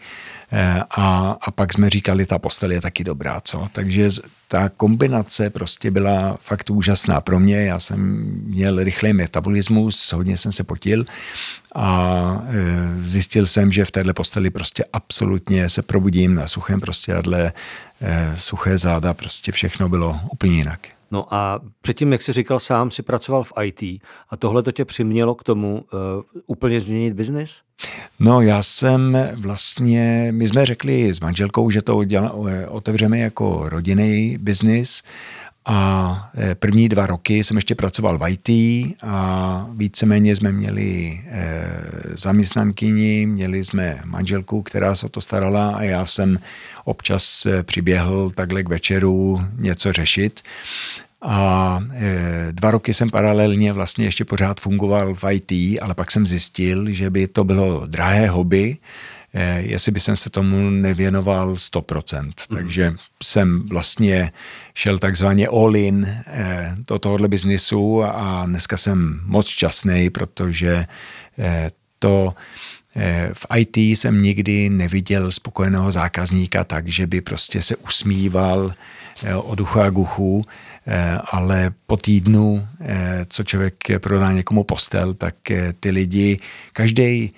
a, 0.91 1.37
a 1.41 1.51
pak 1.51 1.73
jsme 1.73 1.91
říkali, 1.91 2.27
ta 2.27 2.39
postel 2.39 2.73
je 2.73 2.81
taky 2.81 3.05
dobrá, 3.05 3.41
co? 3.41 3.69
Takže 3.73 4.09
ta 4.49 4.69
kombinace 4.69 5.51
prostě 5.51 5.91
byla 5.91 6.37
fakt 6.41 6.71
úžasná 6.71 7.21
pro 7.21 7.41
mě. 7.41 7.57
Já 7.57 7.81
jsem 7.81 8.01
měl 8.47 8.85
rychlý 8.85 9.13
metabolismus, 9.13 10.13
hodně 10.13 10.37
jsem 10.37 10.53
se 10.53 10.65
potil 10.65 11.07
a 11.75 12.43
e, 12.49 13.05
zjistil 13.05 13.47
jsem, 13.47 13.73
že 13.73 13.85
v 13.85 13.91
téhle 13.91 14.13
posteli 14.13 14.51
prostě 14.51 14.85
absolutně 14.93 15.69
se 15.69 15.83
probudím 15.83 16.35
na 16.35 16.47
suchém 16.47 16.81
prostě 16.81 17.15
e, 17.25 17.53
suché 18.37 18.79
záda, 18.79 19.15
prostě 19.15 19.53
všechno 19.53 19.89
bylo 19.89 20.21
úplně 20.33 20.57
jinak. 20.57 20.94
No 21.15 21.35
a 21.35 21.61
předtím, 21.81 22.13
jak 22.13 22.23
jsi 22.23 22.33
říkal 22.33 22.59
sám, 22.59 22.91
si 22.91 23.03
pracoval 23.03 23.43
v 23.45 23.53
IT 23.63 23.83
a 24.31 24.37
tohle 24.39 24.63
to 24.63 24.73
tě 24.73 24.85
přimělo 24.85 25.35
k 25.35 25.43
tomu 25.43 25.85
uh, 25.93 26.01
úplně 26.47 26.81
změnit 26.81 27.15
biznis? 27.15 27.61
No 28.19 28.41
já 28.41 28.63
jsem 28.63 29.19
vlastně, 29.35 30.29
my 30.31 30.49
jsme 30.49 30.67
řekli 30.67 31.15
s 31.15 31.21
manželkou, 31.21 31.71
že 31.71 31.83
to 31.83 32.03
otevřeme 32.69 33.19
jako 33.19 33.69
rodinný 33.69 34.39
biznis 34.39 35.03
a 35.67 36.31
eh, 36.37 36.55
první 36.55 36.89
dva 36.89 37.07
roky 37.07 37.45
jsem 37.45 37.57
ještě 37.57 37.75
pracoval 37.75 38.19
v 38.19 38.29
IT 38.29 38.49
a 39.03 39.69
víceméně 39.73 40.37
jsme 40.37 40.53
měli 40.53 41.21
eh, 41.27 41.71
zaměstnankyni, 42.17 43.27
měli 43.27 43.65
jsme 43.65 44.01
manželku, 44.05 44.63
která 44.63 44.95
se 44.95 45.07
o 45.07 45.09
to 45.09 45.21
starala 45.21 45.77
a 45.77 45.83
já 45.83 46.07
jsem 46.07 46.39
občas 46.85 47.47
přiběhl 47.63 48.31
takhle 48.31 48.63
k 48.63 48.69
večeru 48.69 49.41
něco 49.57 49.93
řešit. 49.93 50.43
A 51.25 51.81
e, 51.93 52.49
dva 52.53 52.71
roky 52.71 52.95
jsem 52.95 53.11
paralelně 53.11 53.73
vlastně 53.73 54.05
ještě 54.05 54.25
pořád 54.25 54.61
fungoval 54.61 55.15
v 55.15 55.25
IT, 55.33 55.53
ale 55.83 55.95
pak 55.95 56.11
jsem 56.11 56.27
zjistil, 56.27 56.91
že 56.91 57.11
by 57.11 57.29
to 57.29 57.45
bylo 57.45 57.87
drahé 57.87 58.29
hobby, 58.29 58.77
e, 59.35 59.61
jestli 59.61 59.93
by 59.93 60.01
jsem 60.01 60.17
se 60.17 60.31
tomu 60.31 60.71
nevěnoval 60.71 61.55
100%. 61.57 62.25
Mm. 62.51 62.57
Takže 62.57 62.95
jsem 63.23 63.69
vlastně 63.69 64.33
šel 64.75 64.99
takzvaně 64.99 65.49
all 65.49 65.77
in 65.77 66.05
e, 66.07 66.77
do 66.89 66.99
tohohle 66.99 67.29
biznisu 67.29 68.03
a 68.05 68.47
dneska 68.47 68.77
jsem 68.77 69.21
moc 69.25 69.47
šťastný, 69.47 70.11
protože 70.11 70.87
to 71.99 72.35
v 73.33 73.47
IT 73.57 73.77
jsem 73.77 74.23
nikdy 74.23 74.69
neviděl 74.69 75.33
spokojeného 75.33 75.93
zákazníka 75.93 76.65
tak, 76.65 76.89
že 76.89 77.07
by 77.07 77.21
prostě 77.21 77.63
se 77.63 77.77
usmíval 77.77 78.75
od 79.45 79.61
ucha 79.61 79.91
k 79.91 79.99
uchu, 79.99 80.45
Eh, 80.45 80.74
ale 81.25 81.73
po 81.87 81.97
týdnu, 81.97 82.69
eh, 82.81 83.27
co 83.29 83.45
člověk 83.45 83.75
prodá 83.99 84.33
někomu 84.33 84.65
postel, 84.65 85.15
tak 85.15 85.51
eh, 85.51 85.73
ty 85.81 85.91
lidi, 85.91 86.39
každý 86.73 87.33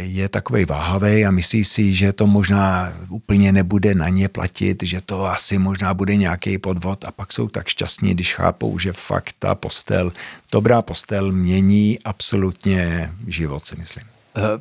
je 0.00 0.28
takový 0.28 0.64
váhavý 0.64 1.24
a 1.24 1.30
myslí 1.30 1.64
si, 1.64 1.94
že 1.94 2.12
to 2.12 2.26
možná 2.26 2.92
úplně 3.08 3.52
nebude 3.52 3.94
na 3.94 4.08
ně 4.08 4.28
platit, 4.28 4.82
že 4.82 5.00
to 5.00 5.24
asi 5.24 5.58
možná 5.58 5.94
bude 5.94 6.16
nějaký 6.16 6.58
podvod 6.58 7.04
a 7.04 7.10
pak 7.10 7.32
jsou 7.32 7.48
tak 7.48 7.68
šťastní, 7.68 8.14
když 8.14 8.34
chápou, 8.34 8.78
že 8.78 8.92
fakt 8.92 9.34
ta 9.38 9.54
postel, 9.54 10.12
dobrá 10.52 10.82
postel 10.82 11.32
mění 11.32 11.98
absolutně 12.04 13.12
život, 13.26 13.66
si 13.66 13.76
myslím. 13.76 14.04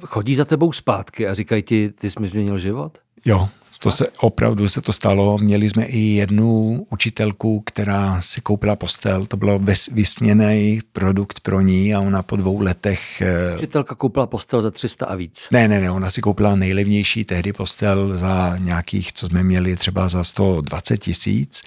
Chodí 0.06 0.36
za 0.36 0.46
tebou 0.46 0.72
zpátky 0.72 1.28
a 1.28 1.34
říkají 1.34 1.64
ti, 1.64 1.90
ty 1.90 2.12
jsi 2.12 2.20
mi 2.20 2.28
změnil 2.28 2.58
život? 2.58 2.98
Jo, 3.26 3.50
to 3.84 3.92
se 3.92 4.08
opravdu 4.20 4.68
se 4.68 4.82
to 4.82 4.94
stalo. 4.94 5.38
Měli 5.38 5.70
jsme 5.70 5.86
i 5.86 6.00
jednu 6.00 6.86
učitelku, 6.90 7.64
která 7.66 8.22
si 8.22 8.42
koupila 8.42 8.76
postel. 8.76 9.26
To 9.26 9.38
bylo 9.38 9.60
vysněný 9.92 10.80
produkt 10.92 11.40
pro 11.40 11.62
ní 11.62 11.96
a 11.96 12.00
ona 12.00 12.24
po 12.24 12.36
dvou 12.36 12.62
letech... 12.62 13.22
Eh, 13.22 13.56
Učitelka 13.56 13.96
koupila 13.96 14.28
postel 14.28 14.62
za 14.62 14.72
300 14.72 15.06
a 15.06 15.16
víc. 15.16 15.48
Ne, 15.52 15.68
ne, 15.68 15.80
ne, 15.80 15.92
ona 15.92 16.10
si 16.10 16.22
koupila 16.22 16.56
nejlevnější 16.56 17.26
tehdy 17.26 17.54
postel 17.54 18.18
za 18.18 18.58
nějakých, 18.58 19.14
co 19.14 19.28
jsme 19.28 19.44
měli 19.44 19.76
třeba 19.76 20.10
za 20.10 20.24
120 20.24 20.98
tisíc. 20.98 21.64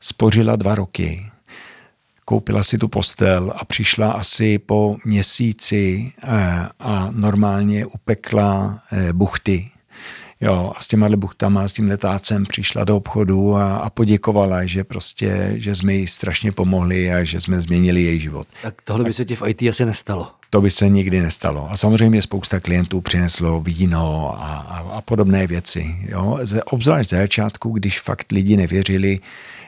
Spořila 0.00 0.56
dva 0.56 0.74
roky 0.74 1.30
koupila 2.24 2.62
si 2.62 2.78
tu 2.78 2.88
postel 2.88 3.52
a 3.56 3.64
přišla 3.64 4.12
asi 4.12 4.58
po 4.58 4.96
měsíci 5.04 6.12
eh, 6.22 6.28
a 6.78 7.08
normálně 7.10 7.86
upekla 7.86 8.82
eh, 8.92 9.12
buchty 9.12 9.70
Jo, 10.40 10.72
a 10.76 10.80
s 10.80 10.88
těma 10.88 11.08
buchtama, 11.08 11.68
s 11.68 11.72
tím 11.72 11.88
letácem 11.88 12.46
přišla 12.46 12.84
do 12.84 12.96
obchodu 12.96 13.56
a, 13.56 13.76
a 13.76 13.90
poděkovala, 13.90 14.64
že 14.64 14.84
prostě, 14.84 15.52
že 15.54 15.74
jsme 15.74 15.94
jí 15.94 16.06
strašně 16.06 16.52
pomohli 16.52 17.12
a 17.12 17.24
že 17.24 17.40
jsme 17.40 17.60
změnili 17.60 18.02
její 18.02 18.20
život. 18.20 18.46
Tak 18.62 18.82
tohle 18.82 19.04
by 19.04 19.12
se 19.12 19.24
ti 19.24 19.36
v 19.36 19.42
IT 19.46 19.62
asi 19.62 19.84
nestalo. 19.84 20.30
To 20.50 20.60
by 20.60 20.70
se 20.70 20.88
nikdy 20.88 21.20
nestalo. 21.20 21.70
A 21.70 21.76
samozřejmě 21.76 22.22
spousta 22.22 22.60
klientů 22.60 23.00
přineslo 23.00 23.60
víno 23.60 24.34
a, 24.38 24.56
a, 24.56 24.78
a 24.78 25.00
podobné 25.00 25.46
věci. 25.46 25.96
Jo. 26.08 26.38
Obzvlášť 26.64 27.10
za 27.10 27.16
začátku, 27.16 27.70
když 27.70 28.00
fakt 28.00 28.32
lidi 28.32 28.56
nevěřili, 28.56 29.20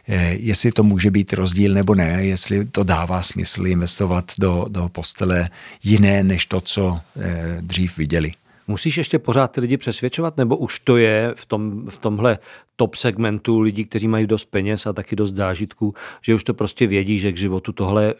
eh, 0.08 0.37
jestli 0.40 0.72
to 0.72 0.82
může 0.82 1.10
být 1.10 1.32
rozdíl 1.32 1.75
nebo 1.75 1.94
ne, 1.94 2.18
jestli 2.20 2.64
to 2.64 2.84
dává 2.84 3.22
smysl 3.22 3.66
investovat 3.66 4.32
do, 4.38 4.66
do 4.68 4.88
postele 4.88 5.50
jiné, 5.84 6.22
než 6.22 6.46
to, 6.46 6.60
co 6.60 7.00
eh, 7.20 7.56
dřív 7.60 7.98
viděli. 7.98 8.32
Musíš 8.68 8.98
ještě 8.98 9.18
pořád 9.18 9.48
ty 9.48 9.60
lidi 9.60 9.76
přesvědčovat, 9.76 10.37
nebo 10.37 10.56
už 10.56 10.80
to 10.80 10.96
je 10.96 11.32
v, 11.37 11.46
tom, 11.46 11.87
v 11.90 11.98
tomhle 11.98 12.38
top 12.76 12.94
segmentu 12.94 13.60
lidí, 13.60 13.84
kteří 13.84 14.08
mají 14.08 14.26
dost 14.26 14.44
peněz 14.44 14.87
a 14.87 14.92
taky 14.92 15.16
dost 15.16 15.34
zážitků, 15.34 15.94
že 16.22 16.34
už 16.34 16.44
to 16.44 16.54
prostě 16.54 16.87
vědí, 16.87 17.20
že 17.20 17.32
k 17.32 17.37
životu 17.37 17.72
tohle 17.72 18.10
eh, 18.10 18.16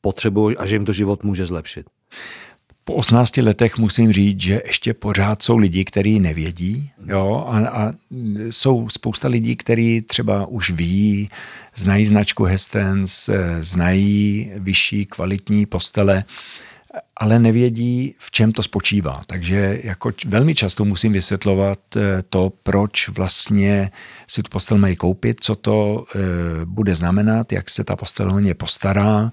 potřebují 0.00 0.56
a 0.56 0.66
že 0.66 0.74
jim 0.74 0.84
to 0.84 0.92
život 0.92 1.24
může 1.24 1.46
zlepšit? 1.46 1.86
po 2.84 2.94
18 2.94 3.36
letech 3.36 3.78
musím 3.78 4.12
říct, 4.12 4.40
že 4.40 4.62
ještě 4.66 4.94
pořád 4.94 5.42
jsou 5.42 5.56
lidi, 5.56 5.84
kteří 5.84 6.20
nevědí. 6.20 6.90
Jo? 7.06 7.44
A, 7.48 7.68
a 7.68 7.92
jsou 8.50 8.88
spousta 8.88 9.28
lidí, 9.28 9.56
kteří 9.56 10.02
třeba 10.02 10.46
už 10.46 10.70
ví, 10.70 11.30
znají 11.74 12.06
značku 12.06 12.44
Hestens, 12.44 13.28
eh, 13.28 13.62
znají 13.62 14.50
vyšší 14.56 15.06
kvalitní 15.06 15.66
postele, 15.66 16.24
ale 17.22 17.38
nevědí, 17.38 18.14
v 18.18 18.30
čem 18.30 18.52
to 18.52 18.62
spočívá. 18.62 19.20
Takže 19.26 19.80
jako 19.82 20.10
velmi 20.26 20.54
často 20.54 20.84
musím 20.84 21.12
vysvětlovat 21.12 21.78
eh, 21.96 22.22
to, 22.30 22.52
proč 22.62 23.08
vlastně 23.08 23.90
si 24.26 24.42
tu 24.42 24.48
postel 24.50 24.78
mají 24.78 24.96
koupit, 24.96 25.36
co 25.40 25.54
to 25.54 26.04
eh, 26.14 26.18
bude 26.64 26.94
znamenat, 26.94 27.52
jak 27.52 27.70
se 27.70 27.84
ta 27.84 27.96
postel 27.96 28.32
o 28.32 28.38
ně 28.38 28.54
postará, 28.54 29.32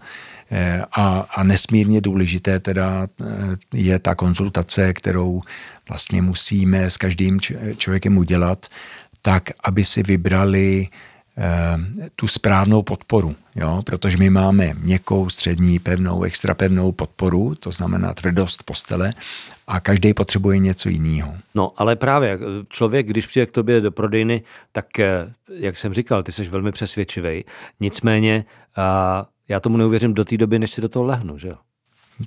eh, 0.51 0.83
a, 0.91 1.25
a 1.35 1.43
nesmírně 1.43 2.01
důležité 2.01 2.59
teda 2.59 3.07
je 3.73 3.99
ta 3.99 4.15
konzultace, 4.15 4.93
kterou 4.93 5.41
vlastně 5.89 6.21
musíme 6.21 6.89
s 6.89 6.97
každým 6.97 7.39
člověkem 7.77 8.17
udělat, 8.17 8.65
tak, 9.21 9.49
aby 9.63 9.85
si 9.85 10.03
vybrali 10.03 10.87
tu 12.15 12.27
správnou 12.27 12.83
podporu, 12.83 13.35
jo? 13.55 13.81
protože 13.85 14.17
my 14.17 14.29
máme 14.29 14.73
měkkou, 14.73 15.29
střední, 15.29 15.79
pevnou, 15.79 16.23
extra 16.23 16.53
pevnou 16.53 16.91
podporu, 16.91 17.55
to 17.55 17.71
znamená 17.71 18.13
tvrdost 18.13 18.63
postele 18.63 19.13
a 19.67 19.79
každý 19.79 20.13
potřebuje 20.13 20.57
něco 20.57 20.89
jiného. 20.89 21.33
No, 21.55 21.71
ale 21.77 21.95
právě 21.95 22.39
člověk, 22.69 23.07
když 23.07 23.27
přijde 23.27 23.45
k 23.45 23.51
tobě 23.51 23.81
do 23.81 23.91
prodejny, 23.91 24.41
tak, 24.71 24.99
eh, 24.99 25.33
jak 25.55 25.77
jsem 25.77 25.93
říkal, 25.93 26.23
ty 26.23 26.31
jsi 26.31 26.43
velmi 26.43 26.71
přesvědčivý. 26.71 27.45
Nicméně, 27.79 28.45
a 28.75 29.25
já 29.47 29.59
tomu 29.59 29.77
neuvěřím 29.77 30.13
do 30.13 30.25
té 30.25 30.37
doby, 30.37 30.59
než 30.59 30.71
si 30.71 30.81
do 30.81 30.89
toho 30.89 31.05
lehnu, 31.05 31.37
že 31.37 31.47
jo? 31.47 31.55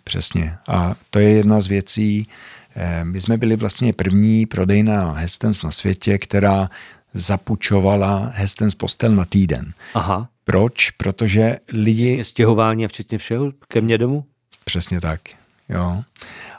Přesně. 0.04 0.56
A 0.68 0.94
to 1.10 1.18
je 1.18 1.28
jedna 1.28 1.60
z 1.60 1.66
věcí, 1.66 2.28
eh, 2.76 3.04
my 3.04 3.20
jsme 3.20 3.36
byli 3.36 3.56
vlastně 3.56 3.92
první 3.92 4.46
prodejna 4.46 5.12
Hestens 5.12 5.62
na 5.62 5.70
světě, 5.70 6.18
která 6.18 6.68
zapučovala 7.14 8.32
Hestens 8.34 8.74
postel 8.74 9.14
na 9.14 9.24
týden. 9.24 9.72
Aha. 9.94 10.28
Proč? 10.44 10.90
Protože 10.90 11.58
lidi... 11.72 12.24
Stěhování 12.24 12.84
a 12.84 12.88
včetně 12.88 13.18
všeho 13.18 13.52
ke 13.68 13.80
mně 13.80 13.98
domů? 13.98 14.24
Přesně 14.64 15.00
tak, 15.00 15.20
jo. 15.68 16.02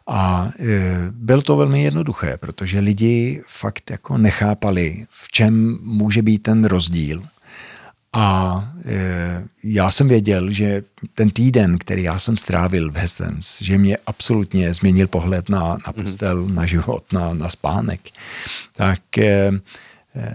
A 0.08 0.52
e, 0.60 0.66
bylo 1.12 1.42
to 1.42 1.58
velmi 1.58 1.84
jednoduché, 1.84 2.38
protože 2.38 2.80
lidi 2.80 3.44
fakt 3.48 3.92
jako 3.92 4.18
nechápali, 4.18 5.08
v 5.10 5.32
čem 5.32 5.80
může 5.82 6.22
být 6.22 6.40
ten 6.40 6.66
rozdíl. 6.66 7.24
A 8.14 8.58
e, 8.86 9.44
já 9.64 9.92
jsem 9.92 10.08
věděl, 10.08 10.52
že 10.52 10.84
ten 11.16 11.30
týden, 11.30 11.78
který 11.78 12.04
já 12.04 12.20
jsem 12.20 12.38
strávil 12.38 12.92
v 12.92 12.96
Hestens, 12.96 13.62
že 13.62 13.78
mě 13.78 13.98
absolutně 14.06 14.74
změnil 14.74 15.08
pohled 15.08 15.50
na, 15.50 15.60
na 15.60 15.94
mhm. 15.96 16.04
postel, 16.04 16.46
mm-hmm. 16.46 16.54
na 16.54 16.66
život, 16.66 17.14
na, 17.14 17.34
na 17.34 17.50
spánek. 17.50 18.02
Tak 18.74 19.18
e, 19.18 19.52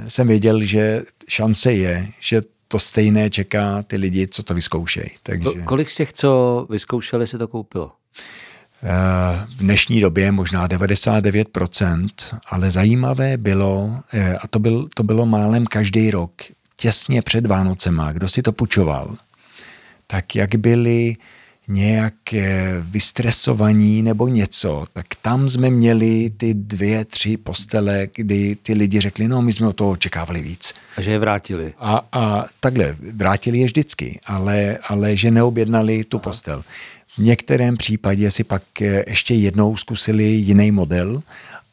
jsem 0.09 0.29
věděl, 0.29 0.63
že 0.63 1.03
šance 1.29 1.73
je, 1.73 2.09
že 2.21 2.43
to 2.69 2.79
stejné 2.79 3.31
čeká 3.31 3.83
ty 3.83 3.97
lidi, 3.97 4.29
co 4.29 4.43
to 4.43 4.55
vyzkoušejí. 4.55 5.11
Takže... 5.23 5.51
Kolik 5.65 5.91
z 5.91 5.97
těch, 5.97 6.13
co 6.13 6.67
vyzkoušeli, 6.71 7.27
si 7.27 7.39
to 7.39 7.49
koupilo? 7.49 7.93
Eh, 8.83 9.47
v 9.57 9.57
dnešní 9.57 10.01
době 10.01 10.33
možná 10.33 10.69
99%, 10.69 12.09
ale 12.47 12.71
zajímavé 12.71 13.37
bylo, 13.37 13.97
eh, 14.13 14.37
a 14.37 14.49
to, 14.49 14.59
byl, 14.59 14.89
to 14.95 15.03
bylo 15.03 15.27
málem 15.27 15.67
každý 15.67 16.11
rok, 16.11 16.33
těsně 16.77 17.23
před 17.23 17.47
Vánocema, 17.47 18.13
kdo 18.13 18.29
si 18.29 18.43
to 18.43 18.53
půjčoval, 18.53 19.17
tak 20.07 20.37
jak 20.37 20.55
byli 20.55 21.17
nějak 21.69 22.15
vystresovaní 22.81 24.03
nebo 24.03 24.29
něco, 24.29 24.85
tak 24.93 25.07
tam 25.23 25.49
jsme 25.49 25.71
měli 25.71 26.31
ty 26.37 26.55
dvě, 26.55 27.05
tři 27.05 27.37
postele, 27.37 28.09
kdy 28.15 28.57
ty 28.63 28.75
lidi 28.75 29.01
řekli, 29.01 29.29
no 29.29 29.43
my 29.43 29.53
jsme 29.53 29.69
o 29.69 29.73
toho 29.73 29.91
očekávali 29.91 30.43
víc. 30.43 30.75
A 30.97 31.01
že 31.01 31.11
je 31.11 31.19
vrátili. 31.19 31.75
A, 31.79 32.05
a 32.13 32.47
takhle, 32.61 32.97
vrátili 33.13 33.59
je 33.59 33.65
vždycky, 33.65 34.21
ale, 34.27 34.79
ale 34.89 35.17
že 35.17 35.31
neobjednali 35.31 36.05
tu 36.05 36.17
Aha. 36.17 36.23
postel. 36.23 36.65
V 37.15 37.19
některém 37.19 37.77
případě 37.77 38.31
si 38.31 38.45
pak 38.45 38.63
eh, 38.83 39.05
ještě 39.07 39.35
jednou 39.35 39.77
zkusili 39.77 40.25
jiný 40.25 40.71
model 40.71 41.23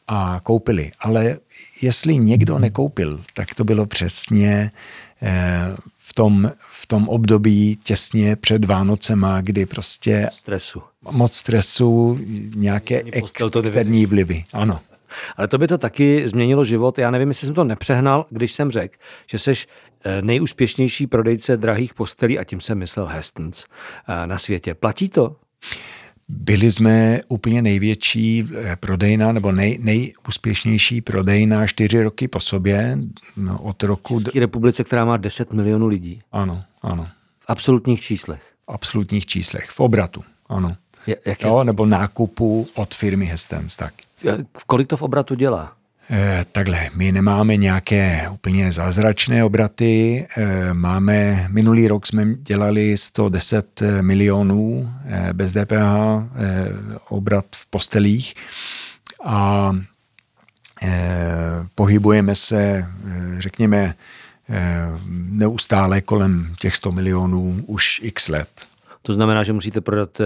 a 0.08 0.40
koupili. 0.42 0.92
Ale 1.00 1.38
jestli 1.82 2.18
někdo 2.18 2.58
nekoupil, 2.58 3.20
tak 3.34 3.54
to 3.54 3.64
bylo 3.64 3.86
přesně 3.86 4.70
eh, 5.22 5.76
v 5.96 6.14
tom, 6.14 6.52
v 6.86 6.88
tom 6.88 7.08
období 7.08 7.78
těsně 7.82 8.36
před 8.36 8.64
Vánocema, 8.64 9.40
kdy 9.40 9.66
prostě... 9.66 10.28
Stresu. 10.32 10.82
Moc 11.10 11.34
stresu, 11.34 12.18
nějaké 12.54 13.02
externí 13.12 14.06
vlivy. 14.06 14.44
Ano. 14.52 14.80
Ale 15.36 15.48
to 15.48 15.58
by 15.58 15.68
to 15.68 15.78
taky 15.78 16.28
změnilo 16.28 16.64
život. 16.64 16.98
Já 16.98 17.10
nevím, 17.10 17.28
jestli 17.28 17.46
jsem 17.46 17.54
to 17.54 17.64
nepřehnal, 17.64 18.26
když 18.30 18.52
jsem 18.52 18.70
řekl, 18.70 18.96
že 19.26 19.38
jsi 19.38 19.52
eh, 20.04 20.22
nejúspěšnější 20.22 21.06
prodejce 21.06 21.56
drahých 21.56 21.94
postelí, 21.94 22.38
a 22.38 22.44
tím 22.44 22.60
jsem 22.60 22.78
myslel 22.78 23.06
Hestons, 23.06 23.64
eh, 24.08 24.26
na 24.26 24.38
světě. 24.38 24.74
Platí 24.74 25.08
to? 25.08 25.36
Byli 26.28 26.72
jsme 26.72 27.20
úplně 27.28 27.62
největší 27.62 28.44
eh, 28.54 28.76
prodejna 28.76 29.32
nebo 29.32 29.52
nej, 29.52 29.78
nejúspěšnější 29.82 31.00
prodejna 31.00 31.66
čtyři 31.66 32.02
roky 32.02 32.28
po 32.28 32.40
sobě 32.40 32.98
no, 33.36 33.58
od 33.62 33.82
roku... 33.82 34.18
V 34.18 34.24
České 34.24 34.40
republice, 34.40 34.84
která 34.84 35.04
má 35.04 35.16
10 35.16 35.52
milionů 35.52 35.86
lidí. 35.86 36.22
Ano, 36.32 36.64
ano. 36.82 37.08
absolutních 37.46 38.00
číslech? 38.00 38.42
V 38.42 38.72
absolutních 38.72 39.26
číslech, 39.26 39.70
v 39.70 39.80
obratu, 39.80 40.24
ano. 40.48 40.76
Je, 41.06 41.16
jak 41.26 41.40
je? 41.40 41.48
Jo, 41.48 41.64
nebo 41.64 41.86
nákupu 41.86 42.68
od 42.74 42.94
firmy 42.94 43.26
Hestens, 43.26 43.76
tak. 43.76 43.94
Kolik 44.66 44.88
to 44.88 44.96
v 44.96 45.02
obratu 45.02 45.34
dělá? 45.34 45.75
Eh, 46.10 46.46
takhle, 46.52 46.90
my 46.94 47.12
nemáme 47.12 47.56
nějaké 47.56 48.28
úplně 48.32 48.72
zázračné 48.72 49.44
obraty. 49.44 50.26
Eh, 50.36 50.74
máme, 50.74 51.46
minulý 51.50 51.88
rok 51.88 52.06
jsme 52.06 52.34
dělali 52.34 52.96
110 52.96 53.82
milionů 54.00 54.92
eh, 55.06 55.32
bez 55.32 55.52
DPH 55.52 56.22
obrat 57.08 57.44
v 57.54 57.66
postelích 57.66 58.34
a 59.24 59.72
pohybujeme 61.74 62.34
se, 62.34 62.86
řekněme, 63.38 63.94
neustále 65.30 66.00
kolem 66.00 66.54
těch 66.58 66.76
100 66.76 66.92
milionů 66.92 67.64
už 67.66 68.00
x 68.02 68.28
let. 68.28 68.66
To 69.02 69.14
znamená, 69.14 69.42
že 69.42 69.52
musíte 69.52 69.80
prodat 69.80 70.20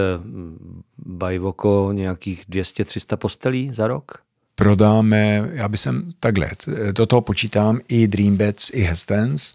Bajvoko 0.98 1.90
nějakých 1.92 2.44
200-300 2.48 3.16
postelí 3.16 3.70
za 3.74 3.88
rok? 3.88 4.12
Prodáme, 4.60 5.50
já 5.52 5.68
bych 5.68 5.80
sem 5.80 6.12
takhle, 6.20 6.50
do 6.92 7.06
toho 7.06 7.20
počítám 7.20 7.80
i 7.88 8.08
Dreambeds, 8.08 8.70
i 8.74 8.80
Hestens, 8.80 9.54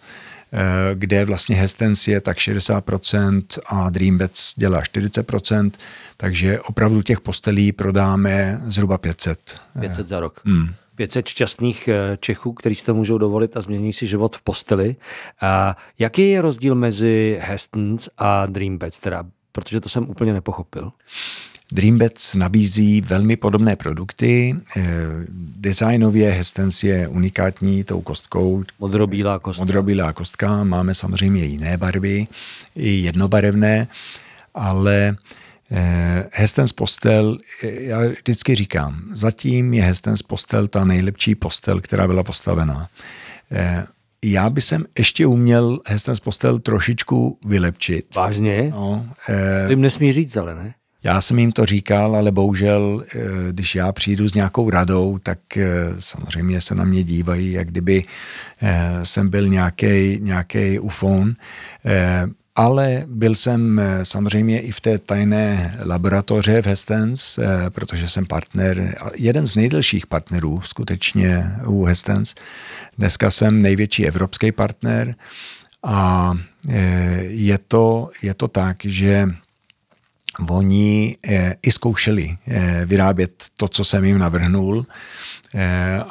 eh, 0.53 0.57
kde 0.93 1.25
vlastně 1.25 1.55
Hestens 1.55 2.07
je 2.07 2.21
tak 2.21 2.37
60% 2.37 3.59
a 3.65 3.89
Dreambeds 3.89 4.53
dělá 4.55 4.81
40%, 4.81 5.71
takže 6.17 6.59
opravdu 6.59 7.01
těch 7.01 7.21
postelí 7.21 7.71
prodáme 7.71 8.61
zhruba 8.67 8.97
500. 8.97 9.59
500 9.79 10.07
za 10.07 10.19
rok. 10.19 10.41
Hmm. 10.45 10.67
500 10.95 11.27
šťastných 11.27 11.87
eh, 11.87 12.17
Čechů, 12.19 12.53
kteří 12.53 12.75
si 12.75 12.85
to 12.85 12.93
můžou 12.93 13.17
dovolit 13.17 13.57
a 13.57 13.61
změní 13.61 13.93
si 13.93 14.07
život 14.07 14.35
v 14.35 14.41
posteli. 14.41 14.95
A 15.41 15.77
jaký 15.99 16.29
je 16.29 16.41
rozdíl 16.41 16.75
mezi 16.75 17.39
Hestens 17.41 18.09
a 18.17 18.45
Dreambeds, 18.45 18.99
teda, 18.99 19.23
protože 19.51 19.81
to 19.81 19.89
jsem 19.89 20.09
úplně 20.09 20.33
nepochopil? 20.33 20.91
Dreambeds 21.71 22.35
nabízí 22.35 23.01
velmi 23.01 23.35
podobné 23.35 23.75
produkty. 23.75 24.55
Eh, 24.77 24.83
designově 25.57 26.31
Hestens 26.31 26.83
je 26.83 27.07
unikátní 27.07 27.83
tou 27.83 28.01
kostkou. 28.01 28.63
Modrobílá 28.79 29.39
kostka. 29.39 29.61
Modrobílá 29.61 30.13
kostka. 30.13 30.63
Máme 30.63 30.93
samozřejmě 30.93 31.45
jiné 31.45 31.77
barvy, 31.77 32.27
i 32.75 32.89
jednobarevné, 32.89 33.87
ale 34.53 35.17
eh, 35.71 36.29
Hestens 36.33 36.73
postel, 36.73 37.37
eh, 37.63 37.83
já 37.83 37.99
vždycky 38.07 38.55
říkám, 38.55 39.01
zatím 39.11 39.73
je 39.73 39.83
Hestens 39.83 40.21
postel 40.21 40.67
ta 40.67 40.85
nejlepší 40.85 41.35
postel, 41.35 41.81
která 41.81 42.07
byla 42.07 42.23
postavená. 42.23 42.89
Já 44.27 44.49
bych 44.49 44.63
sem 44.63 44.85
ještě 44.97 45.25
uměl 45.25 45.79
Hestens 45.87 46.19
postel 46.19 46.59
trošičku 46.59 47.39
vylepčit. 47.45 48.15
Vážně? 48.15 48.69
No, 48.71 49.05
eh, 49.29 49.69
Jim 49.69 49.81
nesmí 49.81 50.11
říct, 50.11 50.37
ale 50.37 50.55
ne? 50.55 50.73
Já 51.05 51.21
jsem 51.21 51.39
jim 51.39 51.51
to 51.51 51.65
říkal, 51.65 52.15
ale 52.15 52.31
bohužel, 52.31 53.03
eh, 53.07 53.19
když 53.51 53.75
já 53.75 53.91
přijdu 53.91 54.29
s 54.29 54.33
nějakou 54.33 54.69
radou, 54.69 55.19
tak 55.23 55.57
eh, 55.57 55.67
samozřejmě 55.99 56.61
se 56.61 56.75
na 56.75 56.83
mě 56.83 57.03
dívají, 57.03 57.51
jak 57.51 57.67
kdyby 57.67 58.03
eh, 58.61 58.99
jsem 59.03 59.29
byl 59.29 59.47
nějaký 60.19 60.79
ufon. 60.79 61.33
Ale 62.55 63.03
byl 63.07 63.35
jsem 63.35 63.81
samozřejmě 64.03 64.59
i 64.59 64.71
v 64.71 64.81
té 64.81 64.99
tajné 64.99 65.77
laboratoře 65.85 66.61
v 66.61 66.67
Hestens, 66.67 67.39
protože 67.69 68.07
jsem 68.07 68.25
partner, 68.25 68.97
jeden 69.15 69.47
z 69.47 69.55
nejdelších 69.55 70.07
partnerů 70.07 70.61
skutečně 70.61 71.51
u 71.65 71.83
Hestens. 71.83 72.35
Dneska 72.97 73.31
jsem 73.31 73.61
největší 73.61 74.07
evropský 74.07 74.51
partner 74.51 75.15
a 75.83 76.33
je 77.27 77.57
to, 77.67 78.09
je 78.21 78.33
to 78.33 78.47
tak, 78.47 78.77
že 78.85 79.29
oni 80.49 81.17
eh, 81.23 81.55
i 81.61 81.71
zkoušeli 81.71 82.37
eh, 82.47 82.81
vyrábět 82.85 83.45
to, 83.57 83.67
co 83.67 83.83
jsem 83.83 84.05
jim 84.05 84.17
navrhnul 84.17 84.85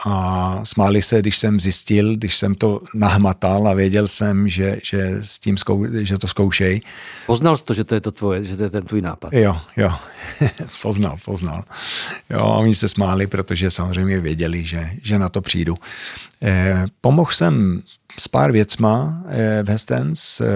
a 0.04 0.60
smáli 0.64 1.02
se, 1.02 1.20
když 1.20 1.38
jsem 1.38 1.60
zjistil, 1.60 2.16
když 2.16 2.36
jsem 2.36 2.54
to 2.54 2.80
nahmatal 2.94 3.68
a 3.68 3.74
věděl 3.74 4.08
jsem, 4.08 4.48
že, 4.48 4.78
že, 4.82 5.18
s 5.20 5.38
tím 5.38 5.56
zkou, 5.56 5.86
že 6.02 6.18
to 6.18 6.28
zkoušej. 6.28 6.80
Poznal 7.26 7.56
jsi 7.56 7.64
to, 7.64 7.75
že 7.75 7.84
to 7.84 7.95
je 7.95 8.00
to 8.00 8.12
tvoje, 8.12 8.45
že 8.45 8.56
to 8.56 8.62
je 8.62 8.71
ten 8.71 8.82
tvůj 8.82 9.00
nápad? 9.00 9.32
Jo, 9.32 9.56
jo, 9.76 9.92
poznal, 10.82 11.16
poznal. 11.25 11.64
Jo, 12.30 12.38
a 12.38 12.56
oni 12.56 12.75
se 12.75 12.88
smáli, 12.88 13.26
protože 13.26 13.71
samozřejmě 13.71 14.21
věděli, 14.21 14.64
že, 14.64 14.90
že 15.02 15.19
na 15.19 15.28
to 15.28 15.40
přijdu. 15.40 15.76
Eh, 16.42 16.86
pomohl 17.00 17.32
jsem 17.32 17.82
s 18.19 18.28
pár 18.28 18.52
věcma 18.52 19.23
eh, 19.28 19.62
v 19.62 19.69
Hestens. 19.69 20.40
Eh, 20.40 20.47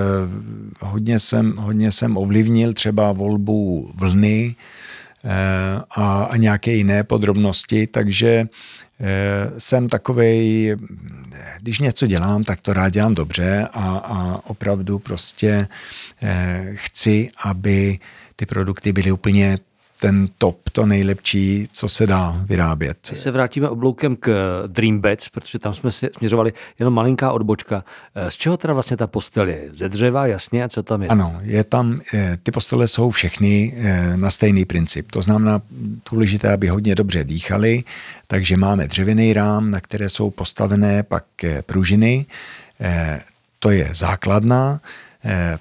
hodně 0.80 1.20
jsem, 1.20 1.56
hodně 1.56 1.92
jsem 1.92 2.16
ovlivnil 2.16 2.72
třeba 2.72 3.12
volbu 3.12 3.90
vlny 3.94 4.56
a, 5.90 6.24
a 6.24 6.36
nějaké 6.36 6.72
jiné 6.72 7.04
podrobnosti, 7.04 7.86
takže 7.86 8.46
jsem 9.58 9.88
takovej, 9.88 10.76
když 11.60 11.78
něco 11.78 12.06
dělám, 12.06 12.44
tak 12.44 12.60
to 12.60 12.72
rád 12.72 12.88
dělám 12.88 13.14
dobře 13.14 13.68
a, 13.72 13.96
a 13.96 14.40
opravdu 14.44 14.98
prostě 14.98 15.68
chci, 16.74 17.30
aby 17.44 17.98
ty 18.36 18.46
produkty 18.46 18.92
byly 18.92 19.12
úplně 19.12 19.58
ten 20.00 20.28
top, 20.38 20.70
to 20.70 20.86
nejlepší, 20.86 21.68
co 21.72 21.88
se 21.88 22.06
dá 22.06 22.44
vyrábět. 22.46 22.98
Když 23.08 23.20
se 23.20 23.30
vrátíme 23.30 23.68
obloukem 23.68 24.16
k 24.16 24.62
Dreambeds, 24.66 25.28
protože 25.28 25.58
tam 25.58 25.74
jsme 25.74 25.90
směřovali 25.90 26.52
jenom 26.78 26.94
malinká 26.94 27.32
odbočka. 27.32 27.84
Z 28.28 28.36
čeho 28.36 28.56
teda 28.56 28.74
vlastně 28.74 28.96
ta 28.96 29.06
postel 29.06 29.48
je? 29.48 29.68
Ze 29.72 29.88
dřeva, 29.88 30.26
jasně, 30.26 30.64
a 30.64 30.68
co 30.68 30.82
tam 30.82 31.02
je? 31.02 31.08
Ano, 31.08 31.38
je 31.42 31.64
tam, 31.64 32.00
eh, 32.14 32.38
ty 32.42 32.50
postele 32.50 32.88
jsou 32.88 33.10
všechny 33.10 33.74
eh, 33.76 34.16
na 34.16 34.30
stejný 34.30 34.64
princip. 34.64 35.10
To 35.10 35.22
znamená 35.22 35.62
důležité, 36.10 36.52
aby 36.52 36.68
hodně 36.68 36.94
dobře 36.94 37.24
dýchali, 37.24 37.84
takže 38.26 38.56
máme 38.56 38.88
dřevěný 38.88 39.32
rám, 39.32 39.70
na 39.70 39.80
které 39.80 40.08
jsou 40.08 40.30
postavené 40.30 41.02
pak 41.02 41.24
eh, 41.44 41.62
pružiny. 41.62 42.26
To 43.58 43.70
je 43.70 43.90
základna. 43.92 44.80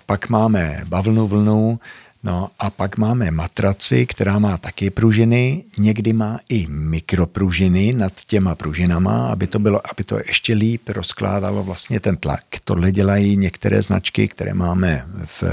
Pak 0.06 0.30
máme 0.30 0.84
bavlnu 0.88 1.28
vlnu, 1.28 1.80
No 2.28 2.50
a 2.60 2.70
pak 2.70 2.98
máme 2.98 3.32
matraci, 3.32 4.06
která 4.06 4.40
má 4.40 4.58
taky 4.58 4.90
pružiny, 4.90 5.64
někdy 5.78 6.14
má 6.14 6.40
i 6.50 6.68
mikropružiny 6.70 7.94
nad 7.94 8.14
těma 8.14 8.56
pružinama, 8.56 9.28
aby 9.28 9.48
to, 9.48 9.60
bylo, 9.60 9.82
aby 9.92 10.04
to 10.04 10.18
ještě 10.28 10.54
líp 10.54 10.90
rozkládalo 10.90 11.64
vlastně 11.64 12.00
ten 12.00 12.18
tlak. 12.18 12.44
Tohle 12.64 12.92
dělají 12.92 13.38
některé 13.38 13.82
značky, 13.82 14.28
které 14.28 14.54
máme 14.54 15.08
v 15.26 15.44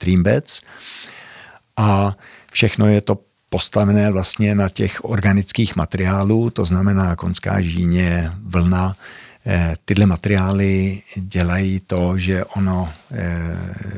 Dreambeds 0.00 0.62
a 1.76 2.16
všechno 2.52 2.88
je 2.88 3.00
to 3.00 3.18
postavené 3.48 4.10
vlastně 4.10 4.54
na 4.54 4.68
těch 4.68 5.04
organických 5.04 5.76
materiálů, 5.76 6.50
to 6.50 6.64
znamená 6.64 7.16
konská 7.16 7.60
žíně, 7.60 8.32
vlna, 8.42 8.96
Eh, 8.96 9.21
tyhle 9.84 10.06
materiály 10.06 11.02
dělají 11.16 11.80
to, 11.80 12.18
že 12.18 12.44
ono, 12.44 12.92
eh, 13.12 13.56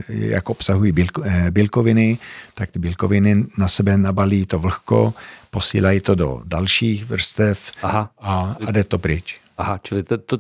jak 0.09 0.51
obsahují 0.51 0.95
eh, 1.25 1.51
bílkoviny, 1.51 2.19
tak 2.55 2.71
ty 2.71 2.79
bílkoviny 2.79 3.45
na 3.59 3.69
sebe 3.69 3.97
nabalí 3.97 4.47
to 4.47 4.59
vlhko, 4.59 5.15
posílají 5.51 6.01
to 6.01 6.15
do 6.15 6.43
dalších 6.45 7.05
vrstev 7.05 7.73
Aha. 7.83 8.11
A, 8.21 8.57
a 8.67 8.73
jde 8.73 8.85
to 8.85 8.99
pryč. 8.99 9.41
Aha, 9.59 9.79
čili 9.83 10.03
to, 10.03 10.19
to, 10.19 10.39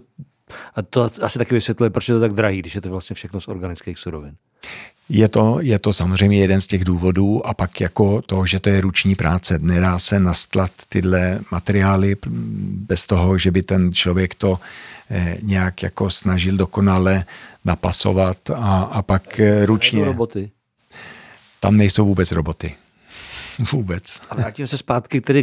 a 0.75 0.83
to 0.83 1.11
asi 1.23 1.39
taky 1.39 1.55
vysvětluje, 1.55 1.91
proč 1.91 2.09
je 2.09 2.15
to 2.15 2.21
tak 2.21 2.33
drahý, 2.33 2.59
když 2.59 2.75
je 2.75 2.81
to 2.81 2.91
vlastně 2.91 3.15
všechno 3.15 3.41
z 3.41 3.49
organických 3.49 3.99
surovin. 3.99 4.35
Je 5.09 5.29
to, 5.29 5.59
je 5.61 5.79
to 5.79 5.93
samozřejmě 5.93 6.39
jeden 6.39 6.61
z 6.61 6.67
těch 6.67 6.85
důvodů 6.85 7.47
a 7.47 7.55
pak 7.55 7.81
jako 7.81 8.23
to, 8.23 8.47
že 8.47 8.61
to 8.61 8.69
je 8.69 8.81
ruční 8.81 9.15
práce. 9.15 9.59
Nedá 9.59 9.99
se 9.99 10.21
nastlat 10.21 10.71
tyhle 10.89 11.41
materiály 11.51 12.17
bez 12.89 13.07
toho, 13.07 13.39
že 13.39 13.51
by 13.51 13.63
ten 13.63 13.93
člověk 13.93 14.35
to 14.35 14.59
Eh, 14.59 14.94
nějak 15.43 15.83
jako 15.83 16.11
snažil 16.11 16.57
dokonale 16.57 17.25
napasovat 17.65 18.51
a, 18.51 18.83
a 18.83 19.03
pak 19.03 19.41
eh, 19.41 19.67
ručně. 19.67 20.05
roboty. 20.05 20.51
Tam 21.61 21.77
nejsou 21.77 22.07
vůbec 22.07 22.33
roboty. 22.33 22.75
Vůbec. 23.73 24.21
A 24.31 24.35
vrátím 24.35 24.67
se 24.67 24.79
zpátky 24.79 25.21
k 25.21 25.27
tedy 25.27 25.43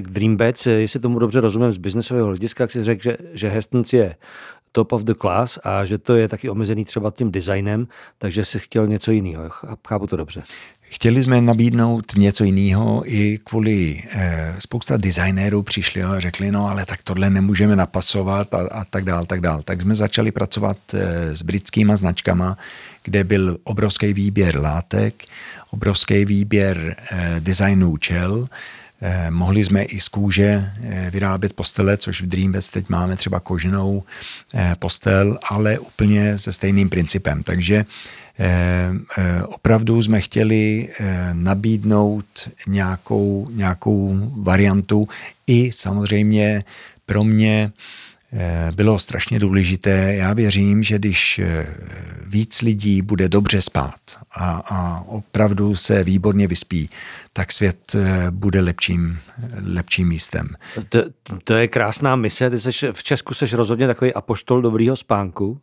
Dreambeds, 0.00 0.66
jestli 0.66 1.00
tomu 1.00 1.18
dobře 1.18 1.40
rozumím 1.40 1.72
z 1.72 1.78
biznesového 1.78 2.26
hlediska, 2.26 2.64
jak 2.64 2.70
si 2.70 2.84
řekl, 2.84 3.02
že, 3.02 3.16
že 3.32 3.48
Hestons 3.48 3.92
je 3.92 4.16
top 4.72 4.92
of 4.92 5.02
the 5.02 5.14
class 5.14 5.58
a 5.64 5.84
že 5.84 5.98
to 5.98 6.16
je 6.16 6.28
taky 6.28 6.50
omezený 6.50 6.84
třeba 6.84 7.10
tím 7.10 7.32
designem, 7.32 7.88
takže 8.18 8.44
si 8.44 8.58
chtěl 8.58 8.86
něco 8.86 9.12
jiného. 9.12 9.48
Chápu 9.88 10.06
to 10.06 10.16
dobře. 10.16 10.42
Chtěli 10.88 11.22
jsme 11.22 11.40
nabídnout 11.40 12.12
něco 12.16 12.44
jiného 12.44 13.02
i 13.06 13.38
kvůli 13.44 14.02
eh, 14.10 14.54
spousta 14.58 14.96
designérů 14.96 15.62
přišli 15.62 16.02
a 16.02 16.20
řekli, 16.20 16.50
no 16.50 16.68
ale 16.68 16.86
tak 16.86 17.02
tohle 17.02 17.30
nemůžeme 17.30 17.76
napasovat 17.76 18.54
a, 18.54 18.58
a 18.70 18.84
tak 18.84 19.04
dál, 19.04 19.26
tak 19.26 19.40
dál. 19.40 19.62
Tak 19.62 19.82
jsme 19.82 19.94
začali 19.94 20.32
pracovat 20.32 20.78
eh, 20.94 21.36
s 21.36 21.42
britskýma 21.42 21.96
značkama, 21.96 22.58
kde 23.02 23.24
byl 23.24 23.58
obrovský 23.64 24.12
výběr 24.12 24.60
látek, 24.60 25.24
obrovský 25.70 26.24
výběr 26.24 26.96
eh, 27.10 27.36
designů 27.40 27.96
čel, 27.96 28.48
Eh, 29.00 29.30
mohli 29.30 29.64
jsme 29.64 29.82
i 29.82 30.00
z 30.00 30.08
kůže 30.08 30.72
eh, 30.82 31.10
vyrábět 31.10 31.52
postele, 31.52 31.96
což 31.96 32.22
v 32.22 32.26
Dreambeds 32.26 32.70
teď 32.70 32.88
máme 32.88 33.16
třeba 33.16 33.40
koženou 33.40 34.02
eh, 34.54 34.76
postel, 34.78 35.38
ale 35.48 35.78
úplně 35.78 36.38
se 36.38 36.52
stejným 36.52 36.88
principem. 36.88 37.42
Takže 37.42 37.84
opravdu 39.46 40.02
jsme 40.02 40.20
chtěli 40.20 40.88
nabídnout 41.32 42.24
nějakou, 42.66 43.48
nějakou 43.50 44.32
variantu 44.36 45.08
i 45.46 45.72
samozřejmě 45.72 46.64
pro 47.06 47.24
mě 47.24 47.72
Eh, 48.32 48.72
bylo 48.72 48.98
strašně 48.98 49.38
důležité. 49.38 50.14
Já 50.14 50.32
věřím, 50.32 50.82
že 50.82 50.98
když 50.98 51.38
eh, 51.38 51.66
víc 52.26 52.62
lidí 52.62 53.02
bude 53.02 53.28
dobře 53.28 53.62
spát 53.62 54.00
a, 54.30 54.62
a 54.66 55.00
opravdu 55.00 55.76
se 55.76 56.04
výborně 56.04 56.46
vyspí, 56.46 56.90
tak 57.32 57.52
svět 57.52 57.94
eh, 57.94 58.26
bude 58.30 58.60
lepším, 58.60 59.18
lepším 59.64 60.08
místem. 60.08 60.48
To, 60.88 61.02
to 61.44 61.54
je 61.54 61.68
krásná 61.68 62.16
mise. 62.16 62.50
Ty 62.50 62.60
seš, 62.60 62.84
v 62.92 63.02
Česku 63.02 63.34
jsi 63.34 63.56
rozhodně 63.56 63.86
takový 63.86 64.14
apoštol 64.14 64.62
dobrýho 64.62 64.96
spánku. 64.96 65.60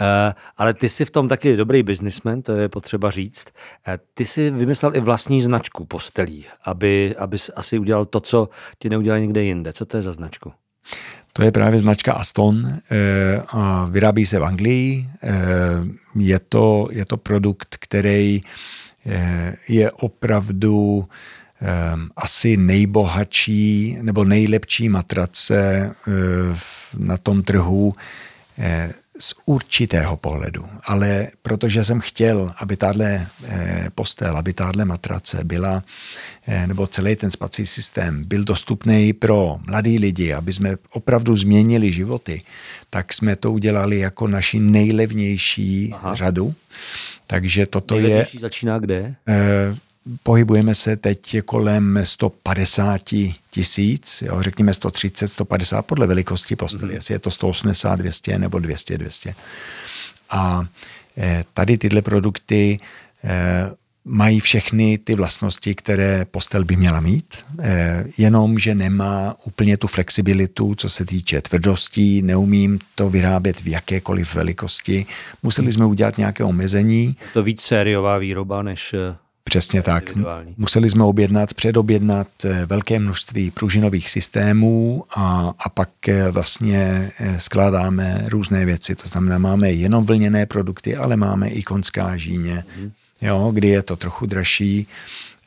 Uh, 0.00 0.32
ale 0.56 0.74
ty 0.74 0.88
jsi 0.88 1.04
v 1.04 1.10
tom 1.10 1.28
taky 1.28 1.56
dobrý 1.56 1.82
biznismen, 1.82 2.42
to 2.42 2.52
je 2.52 2.68
potřeba 2.68 3.10
říct. 3.10 3.48
Uh, 3.88 3.94
ty 4.14 4.24
jsi 4.24 4.50
vymyslel 4.50 4.96
i 4.96 5.00
vlastní 5.00 5.42
značku 5.42 5.84
postelí, 5.84 6.46
aby, 6.64 7.16
aby 7.18 7.36
asi 7.56 7.78
udělal 7.78 8.04
to, 8.04 8.20
co 8.20 8.48
ti 8.78 8.88
neudělal 8.88 9.20
někde 9.20 9.42
jinde. 9.42 9.72
Co 9.72 9.84
to 9.84 9.96
je 9.96 10.02
za 10.02 10.12
značku? 10.12 10.52
To 11.38 11.42
je 11.42 11.52
právě 11.52 11.80
značka 11.80 12.12
Aston 12.12 12.68
eh, 12.90 13.42
a 13.48 13.86
vyrábí 13.90 14.26
se 14.26 14.38
v 14.38 14.44
Anglii. 14.44 15.08
Eh, 15.22 15.30
je 16.16 16.38
to, 16.38 16.88
je 16.90 17.04
to 17.04 17.16
produkt, 17.16 17.76
který 17.80 18.42
eh, 19.06 19.56
je 19.68 19.90
opravdu 19.90 21.08
asi 22.16 22.56
nejbohatší 22.56 23.98
nebo 24.02 24.24
nejlepší 24.24 24.88
matrace 24.88 25.90
na 26.98 27.16
tom 27.16 27.42
trhu 27.42 27.94
z 29.18 29.34
určitého 29.46 30.16
pohledu, 30.16 30.64
ale 30.84 31.28
protože 31.42 31.84
jsem 31.84 32.00
chtěl, 32.00 32.52
aby 32.58 32.76
tahle 32.76 33.26
eh, 33.44 33.86
postel, 33.94 34.36
aby 34.36 34.52
tahle 34.52 34.84
matrace 34.84 35.44
byla, 35.44 35.84
eh, 36.46 36.66
nebo 36.66 36.86
celý 36.86 37.16
ten 37.16 37.30
spací 37.30 37.66
systém 37.66 38.24
byl 38.24 38.44
dostupný 38.44 39.12
pro 39.12 39.58
mladý 39.66 39.98
lidi, 39.98 40.32
aby 40.32 40.52
jsme 40.52 40.76
opravdu 40.90 41.36
změnili 41.36 41.92
životy, 41.92 42.42
tak 42.90 43.12
jsme 43.12 43.36
to 43.36 43.52
udělali 43.52 43.98
jako 43.98 44.28
naši 44.28 44.58
nejlevnější 44.58 45.94
Aha. 45.94 46.14
řadu. 46.14 46.54
Takže 47.26 47.66
toto 47.66 47.94
nejlevnější 47.94 48.36
je... 48.36 48.40
začíná 48.40 48.78
kde? 48.78 49.14
Pohybujeme 50.22 50.74
se 50.74 50.96
teď 50.96 51.36
kolem 51.44 52.00
150 52.04 53.00
tisíc, 53.50 54.22
jo, 54.26 54.42
řekněme 54.42 54.74
130, 54.74 55.28
150 55.28 55.82
podle 55.82 56.06
velikosti 56.06 56.56
postele, 56.56 56.88
mm. 56.88 56.94
jestli 56.94 57.14
je 57.14 57.18
to 57.18 57.30
180, 57.30 57.96
200 57.96 58.38
nebo 58.38 58.58
200, 58.58 58.98
200. 58.98 59.34
A 60.30 60.66
eh, 61.18 61.44
tady 61.54 61.78
tyhle 61.78 62.02
produkty 62.02 62.80
eh, 63.24 63.74
mají 64.04 64.40
všechny 64.40 64.98
ty 64.98 65.14
vlastnosti, 65.14 65.74
které 65.74 66.24
postel 66.24 66.64
by 66.64 66.76
měla 66.76 67.00
mít, 67.00 67.44
eh, 67.60 68.04
jenom, 68.18 68.58
že 68.58 68.74
nemá 68.74 69.36
úplně 69.44 69.76
tu 69.76 69.86
flexibilitu, 69.86 70.74
co 70.74 70.88
se 70.88 71.04
týče 71.04 71.42
tvrdostí, 71.42 72.22
neumím 72.22 72.78
to 72.94 73.10
vyrábět 73.10 73.60
v 73.60 73.68
jakékoliv 73.68 74.34
velikosti. 74.34 75.06
Museli 75.42 75.72
jsme 75.72 75.86
udělat 75.86 76.18
nějaké 76.18 76.44
omezení. 76.44 77.16
To 77.32 77.42
víc 77.42 77.60
sériová 77.60 78.18
výroba 78.18 78.62
než 78.62 78.94
Přesně 79.48 79.82
tak. 79.82 80.10
Museli 80.56 80.90
jsme 80.90 81.04
objednat, 81.04 81.54
předobjednat 81.54 82.28
eh, 82.44 82.66
velké 82.66 82.98
množství 82.98 83.50
pružinových 83.50 84.10
systémů 84.10 85.04
a, 85.10 85.54
a 85.58 85.68
pak 85.68 86.08
eh, 86.08 86.30
vlastně 86.30 87.10
eh, 87.18 87.40
skládáme 87.40 88.24
různé 88.28 88.64
věci. 88.64 88.94
To 88.94 89.08
znamená, 89.08 89.38
máme 89.38 89.72
jenom 89.72 90.06
vlněné 90.06 90.46
produkty, 90.46 90.96
ale 90.96 91.16
máme 91.16 91.48
i 91.48 91.62
konská 91.62 92.16
žíně, 92.16 92.64
mm. 92.80 92.90
jo, 93.22 93.50
kdy 93.54 93.68
je 93.68 93.82
to 93.82 93.96
trochu 93.96 94.26
dražší. 94.26 94.86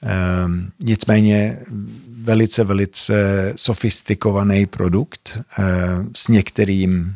Ehm, 0.04 0.70
nicméně 0.80 1.58
velice, 2.24 2.64
velice 2.64 3.14
sofistikovaný 3.56 4.66
produkt 4.66 5.40
s 6.16 6.28
některým 6.28 7.16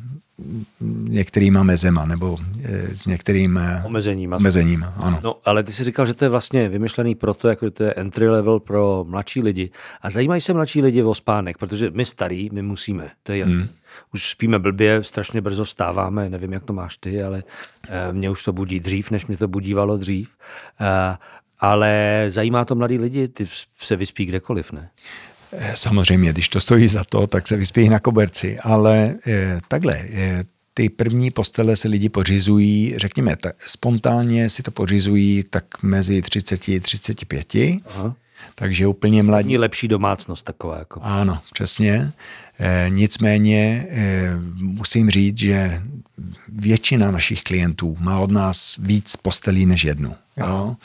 některýma 1.09 1.63
mezema 1.63 2.05
nebo 2.05 2.37
eh, 2.63 2.95
s 2.95 3.05
některými 3.05 3.59
omezeníma. 3.85 4.37
omezeníma 4.37 4.93
ano. 4.97 5.19
No, 5.23 5.35
ale 5.45 5.63
ty 5.63 5.71
jsi 5.71 5.83
říkal, 5.83 6.05
že 6.05 6.13
to 6.13 6.25
je 6.25 6.29
vlastně 6.29 6.69
vymyšlený 6.69 7.15
proto, 7.15 7.47
jako 7.47 7.71
to 7.71 7.83
je 7.83 7.93
entry 7.93 8.29
level 8.29 8.59
pro 8.59 9.05
mladší 9.07 9.41
lidi. 9.41 9.69
A 10.01 10.09
zajímají 10.09 10.41
se 10.41 10.53
mladší 10.53 10.81
lidi 10.81 11.03
o 11.03 11.15
spánek, 11.15 11.57
protože 11.57 11.91
my 11.93 12.05
starí, 12.05 12.49
my 12.53 12.61
musíme, 12.61 13.09
to 13.23 13.31
je 13.31 13.37
jasné. 13.37 13.55
Hmm. 13.55 13.67
Už 14.13 14.29
spíme 14.29 14.59
blbě, 14.59 15.03
strašně 15.03 15.41
brzo 15.41 15.63
vstáváme, 15.63 16.29
nevím, 16.29 16.53
jak 16.53 16.63
to 16.63 16.73
máš 16.73 16.97
ty, 16.97 17.23
ale 17.23 17.43
eh, 17.89 18.13
mě 18.13 18.29
už 18.29 18.43
to 18.43 18.53
budí 18.53 18.79
dřív, 18.79 19.11
než 19.11 19.25
mě 19.25 19.37
to 19.37 19.47
budívalo 19.47 19.97
dřív. 19.97 20.29
Eh, 20.81 21.17
ale 21.59 22.25
zajímá 22.27 22.65
to 22.65 22.75
mladý 22.75 22.97
lidi, 22.97 23.27
ty 23.27 23.47
se 23.77 23.95
vyspí 23.95 24.25
kdekoliv, 24.25 24.71
ne? 24.71 24.89
Eh, 25.57 25.71
samozřejmě, 25.75 26.33
když 26.33 26.49
to 26.49 26.59
stojí 26.59 26.87
za 26.87 27.03
to, 27.03 27.27
tak 27.27 27.47
se 27.47 27.57
vyspí 27.57 27.89
na 27.89 27.99
koberci, 27.99 28.59
ale 28.59 29.15
eh, 29.27 29.59
takhle, 29.67 29.99
eh, 30.13 30.43
ty 30.73 30.89
první 30.89 31.31
postele 31.31 31.75
se 31.75 31.87
lidi 31.87 32.09
pořizují, 32.09 32.93
řekněme, 32.97 33.35
tak, 33.35 33.55
spontánně 33.67 34.49
si 34.49 34.63
to 34.63 34.71
pořizují 34.71 35.43
tak 35.49 35.83
mezi 35.83 36.21
30 36.21 36.69
a 36.69 36.79
35. 36.79 37.81
Aha. 37.85 38.15
Takže 38.55 38.87
úplně 38.87 39.23
mladí. 39.23 39.51
Je 39.51 39.59
lepší 39.59 39.87
domácnost 39.87 40.45
taková. 40.45 40.77
Jako. 40.77 40.99
Ano, 41.03 41.41
přesně. 41.53 42.11
E, 42.59 42.85
nicméně 42.89 43.87
e, 43.89 44.29
musím 44.55 45.09
říct, 45.09 45.37
že 45.37 45.81
většina 46.47 47.11
našich 47.11 47.43
klientů 47.43 47.97
má 47.99 48.19
od 48.19 48.31
nás 48.31 48.77
víc 48.79 49.15
postelí 49.15 49.65
než 49.65 49.83
jednu. 49.83 50.15
Jo? 50.37 50.75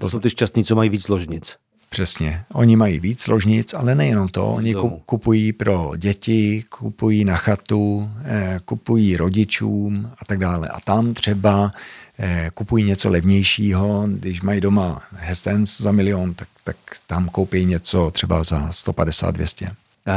To 0.00 0.08
jsou 0.08 0.20
ty 0.20 0.30
šťastní, 0.30 0.64
co 0.64 0.74
mají 0.74 0.90
víc 0.90 1.08
ložnic. 1.08 1.56
Přesně. 1.90 2.44
Oni 2.52 2.76
mají 2.76 3.00
víc 3.00 3.28
ložnic, 3.28 3.74
ale 3.74 3.94
nejenom 3.94 4.28
to. 4.28 4.46
Oni 4.46 4.74
kupují 5.06 5.52
pro 5.52 5.92
děti, 5.96 6.64
kupují 6.68 7.24
na 7.24 7.36
chatu, 7.36 8.10
eh, 8.24 8.60
kupují 8.64 9.16
rodičům 9.16 10.10
a 10.18 10.24
tak 10.24 10.38
dále. 10.38 10.68
A 10.68 10.80
tam 10.80 11.14
třeba 11.14 11.72
eh, 12.18 12.50
kupují 12.54 12.84
něco 12.84 13.10
levnějšího. 13.10 14.04
Když 14.06 14.42
mají 14.42 14.60
doma 14.60 15.02
Hestens 15.12 15.80
za 15.80 15.92
milion, 15.92 16.34
tak, 16.34 16.48
tak 16.64 16.76
tam 17.06 17.28
koupí 17.28 17.64
něco 17.64 18.10
třeba 18.10 18.44
za 18.44 18.68
150-200. 18.70 19.70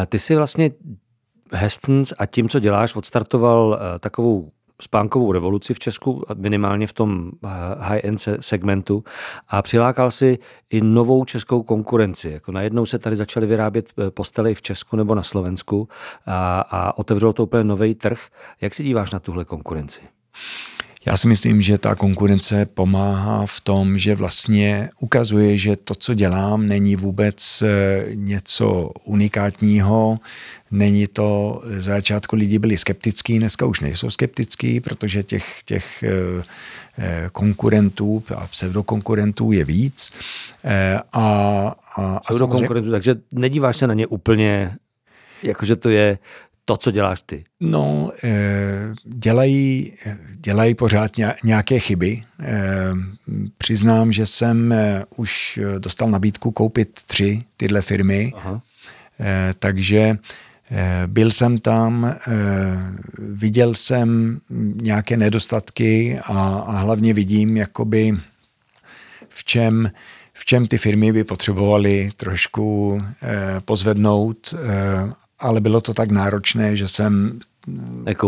Ty 0.06 0.20
si 0.20 0.36
vlastně 0.36 0.72
Hestens 1.52 2.14
a 2.18 2.26
tím, 2.26 2.50
co 2.50 2.60
děláš, 2.60 2.96
odstartoval 2.96 3.80
eh, 3.80 4.00
takovou 4.00 4.52
spánkovou 4.82 5.32
revoluci 5.32 5.74
v 5.74 5.80
Česku, 5.80 6.24
minimálně 6.36 6.88
v 6.88 6.94
tom 6.94 7.32
eh, 7.44 7.48
high-end 7.80 8.20
segmentu 8.40 9.04
a 9.48 9.62
přilákal 9.62 10.12
si 10.12 10.40
i 10.70 10.82
novou 10.82 11.26
českou 11.26 11.64
konkurenci. 11.64 12.30
Jako 12.30 12.52
najednou 12.52 12.86
se 12.86 13.00
tady 13.00 13.16
začaly 13.16 13.48
vyrábět 13.48 13.94
eh, 13.98 14.12
postely 14.12 14.56
v 14.56 14.62
Česku 14.62 14.96
nebo 14.96 15.16
na 15.16 15.24
Slovensku 15.24 15.88
a, 16.26 16.60
a 16.70 16.98
otevřelo 16.98 17.34
to 17.34 17.44
úplně 17.44 17.64
nový 17.64 17.96
trh. 17.96 18.20
Jak 18.62 18.74
si 18.74 18.84
díváš 18.84 19.12
na 19.12 19.20
tuhle 19.20 19.46
konkurenci? 19.46 20.02
Já 21.06 21.18
si 21.18 21.28
myslím, 21.28 21.62
že 21.62 21.78
ta 21.78 21.96
konkurence 21.96 22.66
pomáhá 22.66 23.46
v 23.46 23.62
tom, 23.62 23.98
že 23.98 24.16
vlastně 24.16 24.90
ukazuje, 25.00 25.58
že 25.58 25.76
to, 25.76 25.96
co 25.96 26.14
dělám, 26.14 26.68
není 26.68 26.96
vůbec 26.96 27.62
eh, 27.62 28.06
něco 28.14 28.92
unikátního, 29.04 30.20
není 30.72 31.08
to, 31.08 31.62
z 31.66 31.84
začátku 31.84 32.36
lidi 32.36 32.60
byli 32.60 32.78
skeptický, 32.78 33.40
dneska 33.40 33.66
už 33.66 33.80
nejsou 33.80 34.10
skeptický, 34.10 34.80
protože 34.80 35.24
těch, 35.24 35.46
těch 35.66 36.04
eh, 36.04 36.44
eh, 36.98 37.30
konkurentů 37.32 38.24
a 38.36 38.48
pseudokonkurentů 38.48 39.52
je 39.52 39.66
víc. 39.66 40.12
A, 41.14 41.76
a, 41.96 42.22
a 42.28 42.34
samozřejmě... 42.34 42.92
takže 42.92 43.16
nedíváš 43.32 43.78
se 43.78 43.88
na 43.88 43.94
ně 43.94 44.08
úplně, 44.08 44.76
jakože 45.44 45.76
to 45.76 45.90
je 45.90 46.18
to, 46.66 46.78
co 46.78 46.92
děláš 46.92 47.22
ty? 47.22 47.44
No, 47.60 48.12
eh, 48.24 48.94
dělají, 49.04 49.94
dělají 50.36 50.76
pořád 50.76 51.12
nějaké 51.44 51.80
chyby. 51.80 52.24
Eh, 52.40 52.58
přiznám, 53.58 54.12
že 54.12 54.26
jsem 54.26 54.72
eh, 54.72 55.04
už 55.16 55.60
dostal 55.78 56.12
nabídku 56.12 56.52
koupit 56.52 56.90
tři 56.94 57.44
tyhle 57.58 57.82
firmy, 57.82 58.34
Aha. 58.36 58.62
takže 59.60 60.18
byl 61.08 61.32
jsem 61.32 61.58
tam, 61.58 62.16
viděl 63.18 63.74
jsem 63.74 64.40
nějaké 64.82 65.18
nedostatky 65.18 66.20
a, 66.24 66.64
a 66.68 66.78
hlavně 66.78 67.14
vidím, 67.14 67.58
jakoby 67.58 68.18
v 69.30 69.44
čem, 69.44 69.92
v 70.34 70.46
čem 70.46 70.68
ty 70.68 70.78
firmy 70.78 71.14
by 71.14 71.24
potřebovaly 71.24 72.10
trošku 72.18 73.02
pozvednout 73.66 74.54
ale 75.42 75.62
bylo 75.62 75.82
to 75.82 75.94
tak 75.94 76.12
náročné, 76.12 76.76
že 76.76 76.88
jsem 76.88 77.40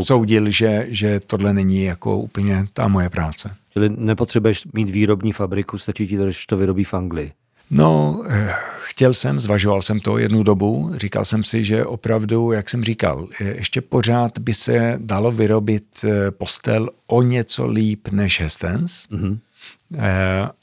soudil, 0.04 0.50
že, 0.50 0.88
že 0.90 1.20
tohle 1.20 1.54
není 1.54 1.84
jako 1.84 2.18
úplně 2.18 2.66
ta 2.74 2.88
moje 2.88 3.10
práce. 3.10 3.56
Čili 3.74 3.90
nepotřebuješ 3.90 4.64
mít 4.74 4.90
výrobní 4.90 5.32
fabriku, 5.32 5.78
stačí 5.78 6.08
ti 6.08 6.18
to, 6.18 6.32
že 6.32 6.40
to 6.50 6.58
vyrobí 6.58 6.84
v 6.84 6.94
Anglii? 6.94 7.32
No, 7.72 8.24
eh, 8.30 8.54
chtěl 8.84 9.14
jsem, 9.14 9.40
zvažoval 9.40 9.82
jsem 9.82 10.00
to 10.00 10.18
jednu 10.18 10.44
dobu, 10.44 10.92
říkal 10.96 11.26
jsem 11.26 11.44
si, 11.44 11.64
že 11.64 11.86
opravdu, 11.86 12.52
jak 12.52 12.70
jsem 12.70 12.84
říkal, 12.84 13.28
eh, 13.42 13.44
ještě 13.44 13.82
pořád 13.82 14.40
by 14.40 14.54
se 14.54 14.96
dalo 14.98 15.32
vyrobit 15.32 15.86
eh, 16.04 16.32
postel 16.32 16.90
o 17.08 17.22
něco 17.22 17.68
líp 17.68 18.08
než 18.12 18.42
Hestens. 18.42 19.08
Mm-hmm. 19.12 19.38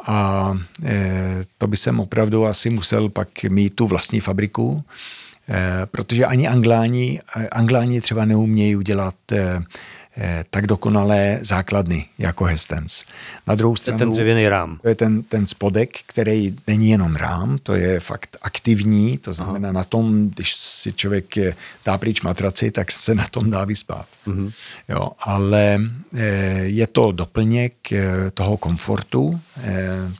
A 0.06 0.58
to 1.58 1.66
by 1.66 1.76
jsem 1.76 2.00
opravdu 2.00 2.46
asi 2.46 2.70
musel 2.70 3.08
pak 3.08 3.28
mít 3.48 3.74
tu 3.74 3.86
vlastní 3.86 4.20
fabriku, 4.20 4.84
protože 5.90 6.26
ani 6.26 6.48
angláni, 6.48 7.20
angláni 7.50 8.00
třeba 8.00 8.24
neumějí 8.24 8.76
udělat 8.76 9.14
Eh, 9.32 9.62
tak 10.50 10.66
dokonalé 10.66 11.38
základny 11.42 12.06
jako 12.18 12.44
Hestens. 12.44 13.04
Na 13.46 13.54
druhou 13.54 13.76
stranu... 13.76 13.98
Ten 13.98 14.10
dřevěný 14.10 14.48
rám. 14.48 14.78
To 14.82 14.88
je 14.88 14.94
ten, 14.94 15.22
ten 15.22 15.46
spodek, 15.46 15.98
který 16.06 16.56
není 16.66 16.90
jenom 16.90 17.16
rám, 17.16 17.58
to 17.62 17.74
je 17.74 18.00
fakt 18.00 18.36
aktivní, 18.42 19.18
to 19.18 19.34
znamená 19.34 19.68
Aha. 19.68 19.78
na 19.78 19.84
tom, 19.84 20.30
když 20.30 20.54
si 20.54 20.92
člověk 20.92 21.34
dá 21.84 21.98
pryč 21.98 22.20
matraci, 22.20 22.70
tak 22.70 22.92
se 22.92 23.14
na 23.14 23.26
tom 23.30 23.50
dá 23.50 23.64
vyspát. 23.64 24.06
Mm-hmm. 24.26 24.52
Jo, 24.88 25.10
ale 25.18 25.80
eh, 26.16 26.22
je 26.62 26.86
to 26.86 27.12
doplněk 27.12 27.92
eh, 27.92 28.30
toho 28.34 28.56
komfortu 28.56 29.40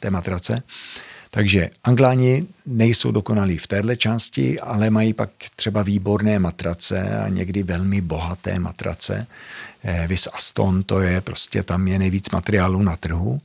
té 0.00 0.10
matrace. 0.10 0.62
Takže 1.30 1.70
Angláni 1.84 2.46
nejsou 2.66 3.12
dokonalí 3.12 3.58
v 3.58 3.66
téhle 3.66 3.96
části, 3.96 4.60
ale 4.60 4.90
mají 4.90 5.12
pak 5.12 5.30
třeba 5.56 5.82
výborné 5.82 6.38
matrace 6.38 7.18
a 7.18 7.28
někdy 7.28 7.62
velmi 7.62 8.00
bohaté 8.00 8.58
matrace. 8.58 9.26
Eh, 9.84 10.06
Vis 10.06 10.28
Aston, 10.32 10.82
to 10.82 11.00
je 11.00 11.20
prostě, 11.20 11.62
tam 11.62 11.88
je 11.88 11.98
nejvíc 11.98 12.30
materiálu 12.30 12.82
na 12.82 12.96
trhu 12.96 13.40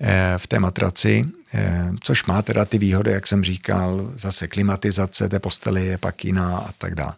eh, 0.00 0.34
v 0.36 0.46
té 0.46 0.58
matraci, 0.58 1.24
eh, 1.54 1.90
což 2.00 2.24
má 2.24 2.42
teda 2.42 2.64
ty 2.64 2.78
výhody, 2.78 3.10
jak 3.10 3.26
jsem 3.26 3.44
říkal, 3.44 4.10
zase 4.16 4.48
klimatizace 4.48 5.28
té 5.28 5.38
postele 5.38 5.80
je 5.80 5.98
pak 5.98 6.24
jiná 6.24 6.58
a 6.58 6.72
tak 6.78 6.94
dále. 6.94 7.12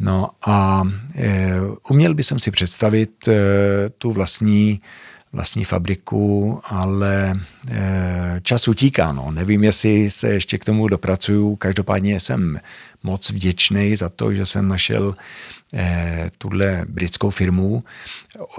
No 0.00 0.30
a 0.46 0.82
uměl 1.90 2.14
bych 2.14 2.26
si 2.36 2.50
představit 2.50 3.28
tu 3.98 4.12
vlastní 4.12 4.80
vlastní 5.32 5.64
fabriku, 5.64 6.60
ale 6.64 7.40
čas 8.42 8.68
utíká. 8.68 9.12
No. 9.12 9.30
Nevím, 9.30 9.64
jestli 9.64 10.10
se 10.10 10.28
ještě 10.28 10.58
k 10.58 10.64
tomu 10.64 10.88
dopracuju. 10.88 11.56
Každopádně 11.56 12.20
jsem 12.20 12.60
moc 13.02 13.30
vděčný 13.30 13.96
za 13.96 14.08
to, 14.08 14.34
že 14.34 14.46
jsem 14.46 14.68
našel 14.68 15.14
tuhle 16.38 16.84
britskou 16.88 17.30
firmu. 17.30 17.84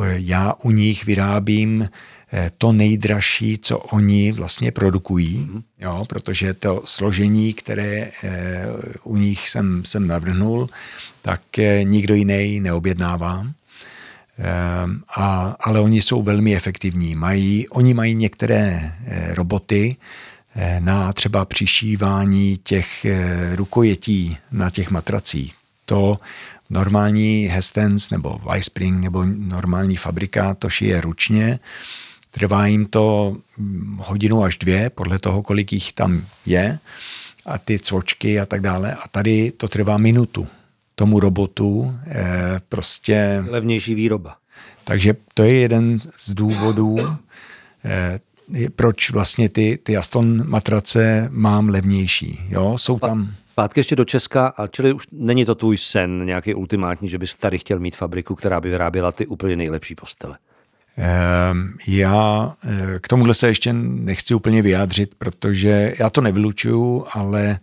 Já 0.03 0.53
u 0.63 0.71
nich 0.71 1.05
vyrábím 1.05 1.89
e, 2.33 2.51
to 2.57 2.71
nejdražší, 2.71 3.57
co 3.57 3.77
oni 3.77 4.31
vlastně 4.31 4.71
produkují, 4.71 5.37
mm-hmm. 5.37 5.63
jo, 5.79 6.05
protože 6.09 6.53
to 6.53 6.81
složení, 6.85 7.53
které 7.53 8.11
u 9.03 9.17
nich 9.17 9.49
jsem, 9.49 9.85
jsem 9.85 10.07
navrhnul, 10.07 10.69
tak 11.21 11.41
nikdo 11.83 12.15
jiný 12.15 12.59
neobjednává. 12.59 13.45
A, 15.17 15.55
ale 15.59 15.79
oni 15.79 16.01
jsou 16.01 16.21
velmi 16.21 16.55
efektivní. 16.55 17.15
Mají, 17.15 17.69
oni 17.69 17.93
mají 17.93 18.15
některé 18.15 18.93
eh, 19.05 19.35
roboty 19.35 19.95
eh, 20.55 20.77
na 20.79 21.13
třeba 21.13 21.45
přišívání 21.45 22.59
těch 22.63 23.05
eh, 23.05 23.55
rukojetí 23.55 24.37
na 24.51 24.69
těch 24.69 24.91
matracích. 24.91 25.53
To 25.85 26.19
normální 26.71 27.47
Hestens 27.51 28.09
nebo 28.09 28.39
Weisspring 28.49 29.03
nebo 29.03 29.25
normální 29.25 29.95
fabrika 29.95 30.53
to 30.53 30.69
šije 30.69 31.01
ručně. 31.01 31.59
Trvá 32.29 32.65
jim 32.67 32.85
to 32.85 33.37
hm, 33.57 33.97
hodinu 34.01 34.43
až 34.43 34.57
dvě, 34.57 34.89
podle 34.89 35.19
toho, 35.19 35.43
kolik 35.43 35.73
jich 35.73 35.93
tam 35.93 36.25
je 36.45 36.79
a 37.45 37.57
ty 37.57 37.79
cvočky 37.79 38.39
a 38.39 38.45
tak 38.45 38.61
dále. 38.61 38.93
A 38.93 39.07
tady 39.07 39.51
to 39.51 39.67
trvá 39.67 39.97
minutu 39.97 40.47
tomu 40.95 41.19
robotu 41.19 41.95
eh, 42.07 42.61
prostě... 42.69 43.43
Levnější 43.47 43.95
výroba. 43.95 44.35
Takže 44.83 45.15
to 45.33 45.43
je 45.43 45.53
jeden 45.53 45.99
z 46.17 46.33
důvodů, 46.33 46.97
eh, 47.85 48.19
proč 48.75 49.09
vlastně 49.09 49.49
ty, 49.49 49.79
ty 49.83 49.97
Aston 49.97 50.49
matrace 50.49 51.27
mám 51.31 51.69
levnější. 51.69 52.39
Jo, 52.49 52.77
jsou 52.77 52.99
tam... 52.99 53.33
Pátky 53.55 53.79
ještě 53.79 53.95
do 53.95 54.05
Česka, 54.05 54.47
a 54.47 54.67
čili 54.67 54.93
už 54.93 55.07
není 55.11 55.45
to 55.45 55.55
tvůj 55.55 55.77
sen 55.77 56.25
nějaký 56.25 56.53
ultimátní, 56.53 57.09
že 57.09 57.17
bys 57.17 57.35
tady 57.35 57.59
chtěl 57.59 57.79
mít 57.79 57.95
fabriku, 57.95 58.35
která 58.35 58.61
by 58.61 58.69
vyráběla 58.69 59.11
ty 59.11 59.25
úplně 59.25 59.55
nejlepší 59.55 59.95
postele? 59.95 60.37
Ehm, 60.97 61.73
já 61.87 62.53
eh, 62.63 62.99
k 62.99 63.07
tomuhle 63.07 63.33
se 63.33 63.47
ještě 63.47 63.73
nechci 63.73 64.33
úplně 64.33 64.61
vyjádřit, 64.61 65.11
protože 65.17 65.93
já 65.99 66.09
to 66.09 66.21
nevylučuju, 66.21 67.05
ale 67.13 67.59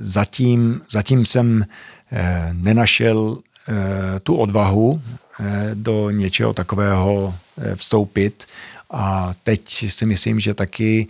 zatím, 0.00 0.80
zatím 0.90 1.26
jsem 1.26 1.64
Eh, 2.12 2.50
nenašel 2.52 3.38
eh, 3.68 4.20
tu 4.20 4.36
odvahu 4.36 5.02
eh, 5.40 5.70
do 5.74 6.10
něčeho 6.10 6.52
takového 6.52 7.34
vstoupit 7.74 8.46
a 8.90 9.34
teď 9.42 9.90
si 9.90 10.06
myslím, 10.06 10.40
že 10.40 10.54
taky 10.54 11.08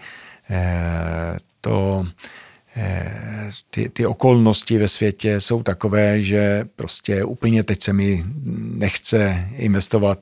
to 1.61 2.07
ty, 3.71 3.89
ty 3.89 4.07
okolnosti 4.07 4.79
ve 4.79 4.89
světě 4.89 5.41
jsou 5.41 5.63
takové, 5.63 6.23
že 6.23 6.69
prostě 6.77 7.25
úplně 7.25 7.65
teď 7.65 7.83
se 7.83 7.93
mi 7.93 8.25
nechce 8.75 9.49
investovat 9.57 10.19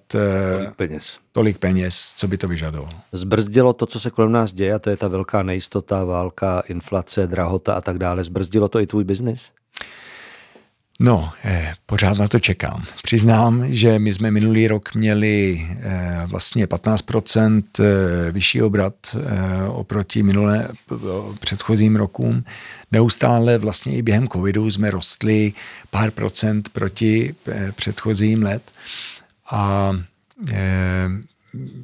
tolik 0.57 0.75
peněz, 0.77 1.21
tolik 1.33 1.59
peněz 1.59 2.15
co 2.17 2.29
by 2.29 2.39
to 2.39 2.49
vyžadovalo. 2.49 2.99
Zbrzdilo 3.13 3.73
to, 3.73 3.87
co 3.87 4.01
se 4.01 4.11
kolem 4.11 4.33
nás 4.33 4.53
děje, 4.53 4.75
a 4.75 4.79
to 4.79 4.91
je 4.91 4.97
ta 4.97 5.09
velká 5.09 5.43
nejistota, 5.43 6.05
válka, 6.05 6.63
inflace, 6.69 7.27
drahota 7.27 7.75
a 7.75 7.81
tak 7.81 7.99
dále. 7.99 8.25
Zbrzdilo 8.25 8.69
to 8.69 8.81
i 8.81 8.87
tvůj 8.87 9.05
biznis? 9.05 9.51
No, 11.01 11.33
eh, 11.45 11.75
pořád 11.87 12.19
na 12.19 12.29
to 12.29 12.39
čekám. 12.39 12.85
Přiznám, 13.03 13.75
že 13.75 13.99
my 13.99 14.15
jsme 14.15 14.31
minulý 14.31 14.69
rok 14.69 14.95
měli 14.95 15.67
eh, 15.81 16.23
vlastně 16.27 16.67
15% 16.67 17.63
eh, 17.81 18.33
vyšší 18.33 18.63
obrat 18.63 18.95
eh, 19.17 19.69
oproti 19.69 20.23
minulé 20.23 20.69
předchozím 21.41 21.97
rokům. 21.97 22.45
Neustále 22.93 23.59
vlastně 23.59 23.97
i 23.97 24.03
během 24.03 24.29
covidu 24.29 24.71
jsme 24.71 24.91
rostli 24.91 25.53
pár 25.91 26.11
procent 26.11 26.69
proti 26.69 27.35
eh, 27.49 27.73
předchozím 27.73 28.43
let. 28.43 28.73
A 29.51 29.93
eh, 30.53 31.09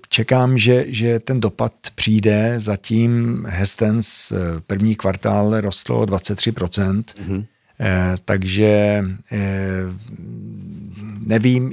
čekám, 0.08 0.58
že, 0.58 0.84
že 0.88 1.20
ten 1.20 1.40
dopad 1.40 1.72
přijde. 1.94 2.54
Zatím 2.56 3.44
Hestens 3.48 4.32
eh, 4.32 4.36
první 4.66 4.96
kvartál 4.96 5.60
rostlo 5.60 6.06
23%. 6.06 7.02
Mm-hmm 7.02 7.44
Eh, 7.80 8.16
takže 8.24 9.04
eh, 9.32 9.82
nevím, 11.26 11.72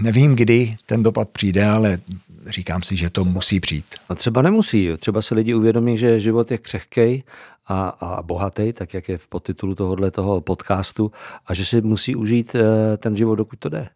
nevím, 0.00 0.36
kdy 0.36 0.76
ten 0.86 1.02
dopad 1.02 1.28
přijde, 1.28 1.66
ale 1.66 1.98
říkám 2.46 2.82
si, 2.82 2.96
že 2.96 3.10
to 3.10 3.24
musí 3.24 3.60
přijít. 3.60 3.84
A 4.08 4.14
třeba 4.14 4.42
nemusí. 4.42 4.90
Třeba 4.96 5.22
se 5.22 5.34
lidi 5.34 5.54
uvědomí, 5.54 5.98
že 5.98 6.20
život 6.20 6.50
je 6.50 6.58
křehkej 6.58 7.22
a, 7.66 7.88
a 7.88 8.22
bohatý, 8.22 8.72
tak 8.72 8.94
jak 8.94 9.08
je 9.08 9.18
v 9.18 9.26
podtitulu 9.26 9.74
tohohle 9.74 10.10
toho 10.10 10.40
podcastu, 10.40 11.12
a 11.46 11.54
že 11.54 11.64
si 11.64 11.80
musí 11.80 12.16
užít 12.16 12.54
eh, 12.54 12.96
ten 12.96 13.16
život, 13.16 13.34
dokud 13.34 13.58
to 13.58 13.68
jde. 13.68 13.88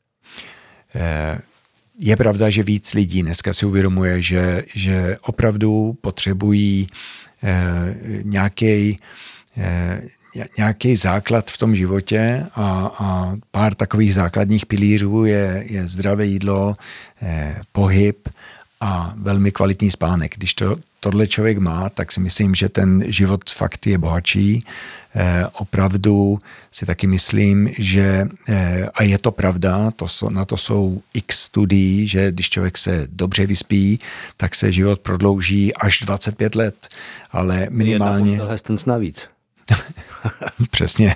Je 1.99 2.17
pravda, 2.17 2.51
že 2.51 2.63
víc 2.63 2.95
lidí 2.95 3.23
dneska 3.23 3.53
si 3.53 3.67
uvědomuje, 3.67 4.23
že, 4.23 4.65
že 4.75 5.17
opravdu 5.23 5.99
potřebují 6.01 6.89
nějaký 8.23 8.99
nějaký 10.59 10.97
základ 10.97 11.51
v 11.51 11.59
tom 11.59 11.75
životě 11.75 12.47
a, 12.55 12.91
a 12.99 13.37
pár 13.51 13.75
takových 13.75 14.15
základních 14.15 14.67
pilířů 14.67 15.25
je, 15.25 15.65
je 15.67 15.89
zdravé 15.89 16.27
jídlo, 16.27 16.77
eh, 17.23 17.57
pohyb 17.73 18.29
a 18.81 19.15
velmi 19.17 19.53
kvalitní 19.53 19.91
spánek. 19.91 20.35
Když 20.37 20.55
to, 20.55 20.77
tohle 21.01 21.27
člověk 21.27 21.59
má, 21.59 21.89
tak 21.89 22.13
si 22.13 22.21
myslím, 22.21 22.55
že 22.55 22.69
ten 22.69 23.05
život 23.07 23.51
fakt 23.51 23.87
je 23.87 23.99
bohatší. 23.99 24.65
Eh, 25.15 25.47
opravdu 25.53 26.39
si 26.71 26.87
taky 26.87 27.07
myslím, 27.07 27.71
že, 27.79 28.29
eh, 28.49 28.89
a 28.95 29.03
je 29.03 29.19
to 29.19 29.31
pravda, 29.31 29.91
to 29.91 30.09
jsou, 30.09 30.29
na 30.31 30.45
to 30.45 30.57
jsou 30.57 31.03
x 31.15 31.41
studií, 31.41 32.09
že 32.09 32.33
když 32.33 32.51
člověk 32.51 32.79
se 32.79 33.09
dobře 33.11 33.47
vyspí, 33.47 34.01
tak 34.37 34.55
se 34.55 34.73
život 34.73 35.01
prodlouží 35.01 35.75
až 35.75 36.01
25 36.01 36.55
let, 36.55 36.89
ale 37.33 37.67
minimálně... 37.71 38.33
Jedna 38.33 38.77
navíc. 38.87 39.29
Přesně, 40.71 41.15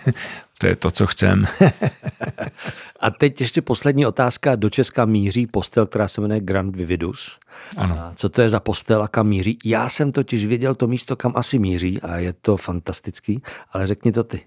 to 0.58 0.66
je 0.66 0.76
to, 0.76 0.90
co 0.90 1.06
chcem. 1.06 1.46
a 3.00 3.10
teď 3.10 3.40
ještě 3.40 3.62
poslední 3.62 4.06
otázka. 4.06 4.56
Do 4.56 4.70
Česka 4.70 5.04
míří 5.04 5.46
postel, 5.46 5.86
která 5.86 6.08
se 6.08 6.20
jmenuje 6.20 6.40
Grand 6.40 6.76
Vividus. 6.76 7.40
Ano. 7.76 7.98
A 7.98 8.12
co 8.16 8.28
to 8.28 8.42
je 8.42 8.50
za 8.50 8.60
postel 8.60 9.02
a 9.02 9.08
kam 9.08 9.26
míří? 9.26 9.58
Já 9.64 9.88
jsem 9.88 10.12
totiž 10.12 10.44
věděl 10.44 10.74
to 10.74 10.86
místo, 10.86 11.16
kam 11.16 11.32
asi 11.36 11.58
míří 11.58 12.00
a 12.02 12.16
je 12.16 12.32
to 12.32 12.56
fantastický, 12.56 13.42
ale 13.72 13.86
řekni 13.86 14.12
to 14.12 14.24
ty. 14.24 14.40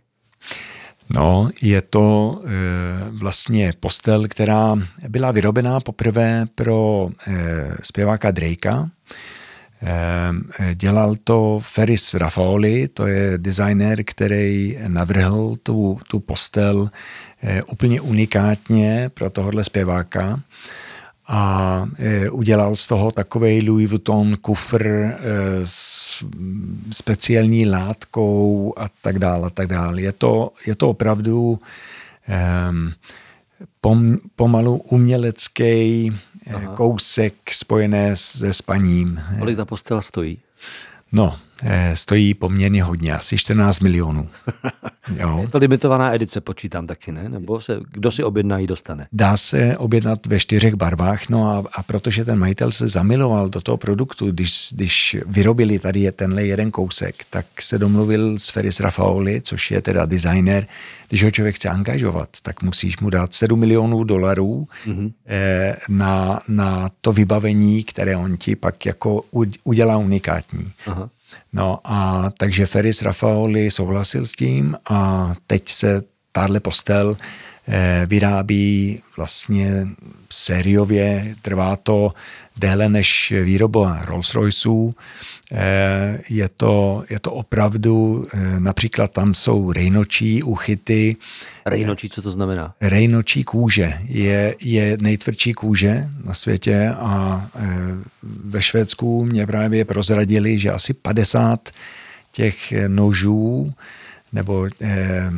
No, 1.09 1.49
je 1.61 1.81
to 1.81 2.41
e, 2.45 2.49
vlastně 3.09 3.73
postel, 3.79 4.27
která 4.27 4.75
byla 5.07 5.31
vyrobená 5.31 5.79
poprvé 5.79 6.45
pro 6.55 7.09
e, 7.27 7.33
zpěváka 7.81 8.31
Drakea. 8.31 8.89
Ehm, 9.87 10.41
dělal 10.73 11.15
to 11.23 11.59
Ferris 11.63 12.13
Raffaoli, 12.13 12.87
to 12.87 13.07
je 13.07 13.37
designer, 13.37 14.03
který 14.03 14.77
navrhl 14.87 15.55
tu, 15.63 15.99
tu 16.07 16.19
postel 16.19 16.89
eh, 17.43 17.63
úplně 17.63 18.01
unikátně 18.01 19.11
pro 19.13 19.29
tohohle 19.29 19.63
zpěváka. 19.63 20.39
a 21.27 21.89
e, 21.97 22.29
udělal 22.29 22.75
z 22.75 22.87
toho 22.87 23.11
takový 23.11 23.69
Louis 23.69 23.89
Vuitton 23.89 24.37
kufr 24.41 24.87
e, 24.87 25.17
s 25.63 26.23
speciální 26.91 27.65
látkou 27.65 28.73
a 28.77 28.85
tak 29.01 29.19
dále. 29.19 29.47
A 29.47 29.49
tak 29.49 29.67
dále. 29.67 30.01
Je, 30.01 30.11
to, 30.11 30.51
je 30.67 30.75
to 30.75 30.89
opravdu 30.89 31.59
e, 32.29 32.39
pom, 33.81 34.17
pomalu 34.35 34.77
umělecký 34.77 36.13
Aha. 36.53 36.75
kousek 36.75 37.33
spojené 37.51 38.15
se 38.15 38.53
spaním. 38.53 39.21
Kolik 39.39 39.57
ta 39.57 39.65
postel 39.65 40.01
stojí? 40.01 40.37
No, 41.11 41.39
stojí 41.93 42.33
poměrně 42.33 42.83
hodně, 42.83 43.13
asi 43.13 43.37
14 43.37 43.79
milionů. 43.79 44.29
Jo. 45.17 45.37
Je 45.41 45.47
to 45.47 45.57
limitovaná 45.57 46.15
edice, 46.15 46.41
počítám 46.41 46.87
taky, 46.87 47.11
ne? 47.11 47.29
Nebo 47.29 47.61
se, 47.61 47.79
kdo 47.91 48.11
si 48.11 48.23
objedná, 48.23 48.57
ji 48.57 48.67
dostane? 48.67 49.07
Dá 49.11 49.37
se 49.37 49.77
objednat 49.77 50.25
ve 50.25 50.39
čtyřech 50.39 50.75
barvách, 50.75 51.29
no 51.29 51.49
a, 51.49 51.63
a 51.73 51.83
protože 51.83 52.25
ten 52.25 52.39
majitel 52.39 52.71
se 52.71 52.87
zamiloval 52.87 53.49
do 53.49 53.61
toho 53.61 53.77
produktu, 53.77 54.31
když, 54.31 54.69
když 54.71 55.17
vyrobili 55.25 55.79
tady 55.79 55.99
je 55.99 56.11
tenhle 56.11 56.45
jeden 56.45 56.71
kousek, 56.71 57.15
tak 57.29 57.45
se 57.59 57.77
domluvil 57.77 58.39
s 58.39 58.49
Feris 58.49 58.79
Rafaoli, 58.79 59.41
což 59.41 59.71
je 59.71 59.81
teda 59.81 60.05
designer, 60.05 60.67
když 61.09 61.23
ho 61.23 61.31
člověk 61.31 61.55
chce 61.55 61.69
angažovat, 61.69 62.29
tak 62.41 62.63
musíš 62.63 62.99
mu 62.99 63.09
dát 63.09 63.33
7 63.33 63.59
milionů 63.59 64.03
dolarů 64.03 64.67
mm-hmm. 64.87 65.11
eh, 65.25 65.77
na, 65.89 66.39
na 66.47 66.89
to 67.01 67.13
vybavení, 67.13 67.83
které 67.83 68.17
on 68.17 68.37
ti 68.37 68.55
pak 68.55 68.85
jako 68.85 69.23
udělá 69.63 69.97
unikátní. 69.97 70.71
Aha. 70.87 71.09
No 71.53 71.79
a 71.83 72.29
takže 72.37 72.65
Feris 72.65 73.01
Rafaoli 73.01 73.71
souhlasil 73.71 74.25
s 74.25 74.31
tím 74.31 74.77
a 74.89 75.33
teď 75.47 75.69
se 75.69 76.01
tahle 76.31 76.59
postel 76.59 77.17
eh, 77.67 78.03
vyrábí 78.05 79.01
vlastně 79.17 79.87
sériově, 80.31 81.35
trvá 81.41 81.75
to 81.75 82.13
déle 82.57 82.89
než 82.89 83.33
výroba 83.43 84.05
Rolls-Royceů. 84.05 84.93
Eh, 85.51 86.21
je 86.29 86.49
to, 86.49 87.03
je 87.09 87.19
to 87.19 87.31
opravdu, 87.31 88.27
eh, 88.33 88.59
například 88.59 89.11
tam 89.11 89.33
jsou 89.33 89.71
rejnočí 89.71 90.43
uchyty. 90.43 91.15
Rejnočí, 91.65 92.09
co 92.09 92.21
to 92.21 92.31
znamená? 92.31 92.73
Rejnočí 92.81 93.43
kůže 93.43 93.93
je, 94.07 94.55
je 94.61 94.97
nejtvrdší 95.01 95.53
kůže 95.53 96.05
na 96.23 96.33
světě 96.33 96.93
a 96.97 97.45
eh, 97.55 97.61
ve 98.23 98.61
Švédsku 98.61 99.25
mě 99.25 99.47
právě 99.47 99.85
prozradili, 99.85 100.59
že 100.59 100.71
asi 100.71 100.93
50 100.93 101.69
těch 102.31 102.73
nožů 102.87 103.73
nebo 104.35 104.67
eh, 104.81 105.31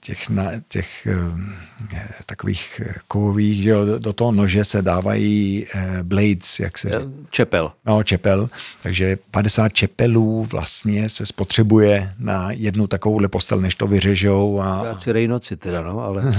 těch, 0.00 0.28
na, 0.28 0.44
těch 0.68 1.06
eh, 1.06 2.08
takových 2.26 2.80
kovových, 3.08 3.62
že 3.62 3.70
jo, 3.70 3.98
do 3.98 4.12
toho 4.12 4.32
nože 4.32 4.64
se 4.64 4.82
dávají 4.82 5.66
eh, 5.74 5.98
blades, 6.02 6.60
jak 6.60 6.78
se... 6.78 6.90
Čepel. 7.30 7.72
No, 7.86 8.02
čepel. 8.02 8.50
Takže 8.82 9.18
50 9.30 9.68
čepelů 9.68 10.44
vlastně 10.44 11.08
se 11.08 11.26
spotřebuje 11.26 12.12
na 12.18 12.50
jednu 12.50 12.86
takovouhle 12.86 13.28
postel, 13.28 13.60
než 13.60 13.74
to 13.74 13.86
vyřežou. 13.86 14.60
A... 14.60 14.96
Si 14.96 15.12
rejnoci 15.12 15.56
teda, 15.56 15.82
no, 15.82 16.00
ale... 16.00 16.34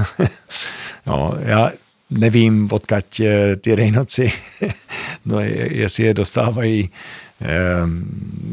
no, 1.08 1.34
já 1.40 1.72
nevím, 2.10 2.70
odkud 2.72 3.22
ty 3.62 3.76
rejnoci, 3.76 4.32
no, 5.26 5.40
jestli 5.40 6.04
je 6.04 6.14
dostávají 6.14 6.90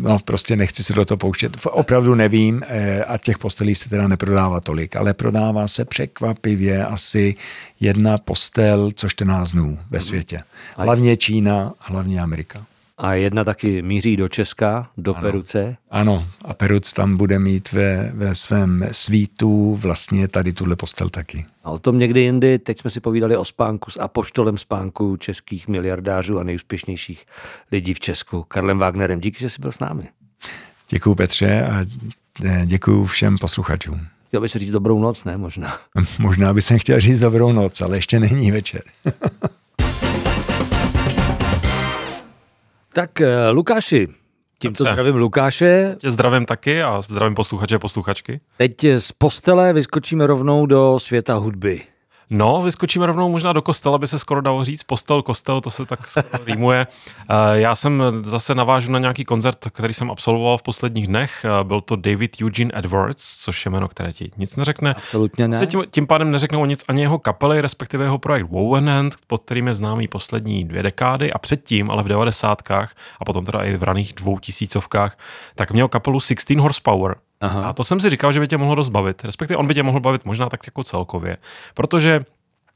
no 0.00 0.18
prostě 0.24 0.56
nechci 0.56 0.84
se 0.84 0.92
do 0.92 1.04
toho 1.04 1.18
pouštět. 1.18 1.56
Opravdu 1.70 2.14
nevím 2.14 2.62
eh, 2.66 3.04
a 3.04 3.18
těch 3.18 3.38
postelí 3.38 3.74
se 3.74 3.88
teda 3.88 4.08
neprodává 4.08 4.60
tolik, 4.60 4.96
ale 4.96 5.14
prodává 5.14 5.68
se 5.68 5.84
překvapivě 5.84 6.86
asi 6.86 7.34
jedna 7.80 8.18
postel 8.18 8.90
co 8.94 9.08
14 9.08 9.52
dnů 9.52 9.78
ve 9.90 9.98
mhm. 9.98 10.04
světě. 10.04 10.42
Hlavně 10.76 11.16
Čína, 11.16 11.72
hlavně 11.78 12.20
Amerika. 12.20 12.66
A 12.98 13.14
jedna 13.14 13.44
taky 13.44 13.82
míří 13.82 14.16
do 14.16 14.28
Česka, 14.28 14.90
do 14.96 15.14
ano. 15.14 15.22
Peruce. 15.22 15.76
Ano, 15.90 16.26
a 16.44 16.54
Peruc 16.54 16.92
tam 16.92 17.16
bude 17.16 17.38
mít 17.38 17.72
ve, 17.72 18.12
ve 18.14 18.34
svém 18.34 18.88
svítu 18.92 19.74
vlastně 19.74 20.28
tady 20.28 20.52
tuhle 20.52 20.76
postel 20.76 21.08
taky. 21.08 21.46
A 21.64 21.70
o 21.70 21.78
tom 21.78 21.98
někdy 21.98 22.20
jindy, 22.20 22.58
teď 22.58 22.78
jsme 22.78 22.90
si 22.90 23.00
povídali 23.00 23.36
o 23.36 23.44
spánku 23.44 23.90
s 23.90 24.00
apoštolem 24.00 24.58
spánku 24.58 25.16
českých 25.16 25.68
miliardářů 25.68 26.38
a 26.38 26.42
nejúspěšnějších 26.42 27.26
lidí 27.72 27.94
v 27.94 28.00
Česku, 28.00 28.42
Karlem 28.42 28.78
Wagnerem. 28.78 29.20
Díky, 29.20 29.40
že 29.40 29.50
jsi 29.50 29.62
byl 29.62 29.72
s 29.72 29.80
námi. 29.80 30.08
Děkuji 30.88 31.14
Petře 31.14 31.62
a 31.62 31.86
e, 32.44 32.66
děkuji 32.66 33.04
všem 33.04 33.38
posluchačům. 33.38 34.00
Chtěl 34.28 34.40
bys 34.40 34.56
říct 34.56 34.70
dobrou 34.70 35.00
noc, 35.00 35.24
ne? 35.24 35.36
Možná. 35.36 35.78
Možná 36.18 36.54
bych 36.54 36.64
chtěl 36.76 37.00
říct 37.00 37.20
dobrou 37.20 37.52
noc, 37.52 37.80
ale 37.80 37.96
ještě 37.96 38.20
není 38.20 38.50
večer. 38.50 38.82
Tak 42.94 43.20
eh, 43.20 43.50
Lukáši, 43.50 44.08
tímto 44.58 44.84
zdravím 44.84 45.16
Lukáše. 45.16 45.96
Tě 45.98 46.10
zdravím 46.10 46.46
taky 46.46 46.82
a 46.82 47.00
zdravím 47.00 47.34
posluchače 47.34 47.76
a 47.76 47.78
posluchačky. 47.78 48.40
Teď 48.56 48.84
z 48.98 49.12
postele 49.12 49.72
vyskočíme 49.72 50.26
rovnou 50.26 50.66
do 50.66 50.98
světa 50.98 51.34
hudby. 51.34 51.82
No, 52.30 52.62
vyskočíme 52.62 53.06
rovnou 53.06 53.28
možná 53.28 53.52
do 53.52 53.62
kostela, 53.62 53.98
by 53.98 54.06
se 54.06 54.18
skoro 54.18 54.40
dalo 54.40 54.64
říct. 54.64 54.82
Postel, 54.82 55.22
kostel, 55.22 55.60
to 55.60 55.70
se 55.70 55.86
tak 55.86 56.08
skoro 56.08 56.44
rýmuje. 56.46 56.86
Eh, 57.30 57.34
já 57.52 57.74
jsem 57.74 58.02
zase 58.20 58.54
navážu 58.54 58.92
na 58.92 58.98
nějaký 58.98 59.24
koncert, 59.24 59.58
který 59.72 59.94
jsem 59.94 60.10
absolvoval 60.10 60.58
v 60.58 60.62
posledních 60.62 61.06
dnech. 61.06 61.44
Eh, 61.44 61.64
byl 61.64 61.80
to 61.80 61.96
David 61.96 62.36
Eugene 62.42 62.70
Edwards, 62.74 63.42
což 63.44 63.64
je 63.64 63.70
jméno, 63.70 63.88
které 63.88 64.12
ti 64.12 64.30
nic 64.36 64.56
neřekne. 64.56 64.94
Absolutně 64.94 65.48
ne. 65.48 65.66
tím, 65.66 65.82
tím 65.90 66.06
pádem 66.06 66.30
neřeknou 66.30 66.64
nic 66.64 66.84
ani 66.88 67.02
jeho 67.02 67.18
kapely, 67.18 67.60
respektive 67.60 68.04
jeho 68.04 68.18
projekt 68.18 68.46
Wovenhand, 68.50 69.14
pod 69.26 69.42
kterým 69.44 69.66
je 69.66 69.74
známý 69.74 70.08
poslední 70.08 70.64
dvě 70.64 70.82
dekády 70.82 71.32
a 71.32 71.38
předtím, 71.38 71.90
ale 71.90 72.02
v 72.02 72.08
devadesátkách 72.08 72.94
a 73.20 73.24
potom 73.24 73.44
teda 73.44 73.62
i 73.62 73.76
v 73.76 73.82
raných 73.82 74.12
dvoutisícovkách, 74.12 75.18
tak 75.54 75.70
měl 75.70 75.88
kapelu 75.88 76.20
16 76.20 76.58
Horsepower, 76.58 77.16
Aha. 77.44 77.68
A 77.68 77.72
to 77.72 77.84
jsem 77.84 78.00
si 78.00 78.10
říkal, 78.10 78.32
že 78.32 78.40
by 78.40 78.48
tě 78.48 78.58
mohlo 78.58 78.74
rozbavit. 78.74 79.24
Respektive 79.24 79.56
on 79.56 79.66
by 79.66 79.74
tě 79.74 79.82
mohl 79.82 80.00
bavit 80.00 80.24
možná 80.24 80.48
tak 80.48 80.66
jako 80.66 80.84
celkově. 80.84 81.36
Protože 81.74 82.24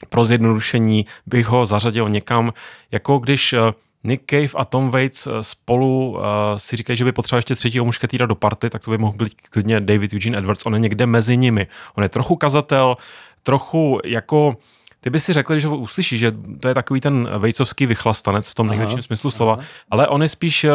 pro 0.09 0.25
zjednodušení 0.25 1.07
bych 1.27 1.47
ho 1.47 1.67
zařadil 1.67 2.09
někam, 2.09 2.53
jako 2.93 3.19
když 3.19 3.53
eh, 3.53 3.59
Nick 4.05 4.31
Cave 4.31 4.49
a 4.57 4.65
Tom 4.65 4.91
Waits 4.91 5.27
eh, 5.27 5.43
spolu 5.43 6.11
uh, 6.11 6.23
si 6.57 6.77
říkají, 6.77 6.97
že 6.97 7.05
by 7.05 7.13
potřebovali 7.13 7.39
ještě 7.39 7.55
třetího 7.55 7.85
mušketýra 7.85 8.27
do 8.27 8.35
party, 8.35 8.71
tak 8.71 8.85
to 8.85 8.91
by 8.91 8.99
mohl 8.99 9.17
být 9.17 9.33
klidně 9.51 9.81
David 9.81 10.13
Eugene 10.15 10.39
Edwards. 10.39 10.67
On 10.67 10.75
je 10.75 10.81
někde 10.81 11.07
mezi 11.07 11.37
nimi. 11.37 11.67
On 11.95 12.03
je 12.03 12.09
trochu 12.09 12.37
kazatel, 12.37 12.97
trochu 13.43 14.01
jako 14.05 14.57
ty 15.01 15.11
by 15.11 15.21
si 15.21 15.33
řekl, 15.33 15.59
že 15.59 15.69
ho 15.69 15.77
uslyší, 15.77 16.19
že 16.19 16.33
to 16.61 16.69
je 16.69 16.75
takový 16.75 17.01
ten 17.01 17.29
vejcovský 17.39 17.87
vychlastanec 17.87 18.51
v 18.51 18.55
tom 18.55 18.67
největším 18.67 19.03
smyslu 19.03 19.31
slova, 19.31 19.53
aha. 19.53 19.63
ale 19.91 20.09
on 20.09 20.23
je 20.23 20.29
spíš 20.29 20.67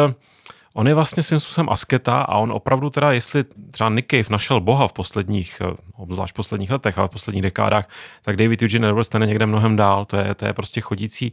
On 0.76 0.88
je 0.88 0.94
vlastně 0.94 1.22
svým 1.22 1.40
způsobem 1.40 1.68
asketa 1.70 2.22
a 2.22 2.38
on 2.38 2.52
opravdu 2.52 2.90
teda, 2.90 3.12
jestli 3.12 3.44
třeba 3.70 3.90
Nick 3.90 4.10
Cave 4.10 4.24
našel 4.30 4.60
Boha 4.60 4.88
v 4.88 4.92
posledních, 4.92 5.62
eh, 5.64 5.76
obzvlášť 5.96 6.34
posledních 6.34 6.70
letech 6.70 6.98
a 6.98 7.06
v 7.06 7.10
posledních 7.10 7.42
dekádách, 7.42 7.88
tak 8.22 8.36
David 8.36 8.62
Eugene 8.62 8.88
Edwards 8.88 9.08
ten 9.08 9.22
je 9.22 9.28
někde 9.28 9.46
mnohem 9.46 9.76
dál. 9.76 10.04
To 10.04 10.16
je, 10.16 10.34
to 10.34 10.44
je 10.44 10.52
prostě 10.52 10.80
chodící 10.80 11.32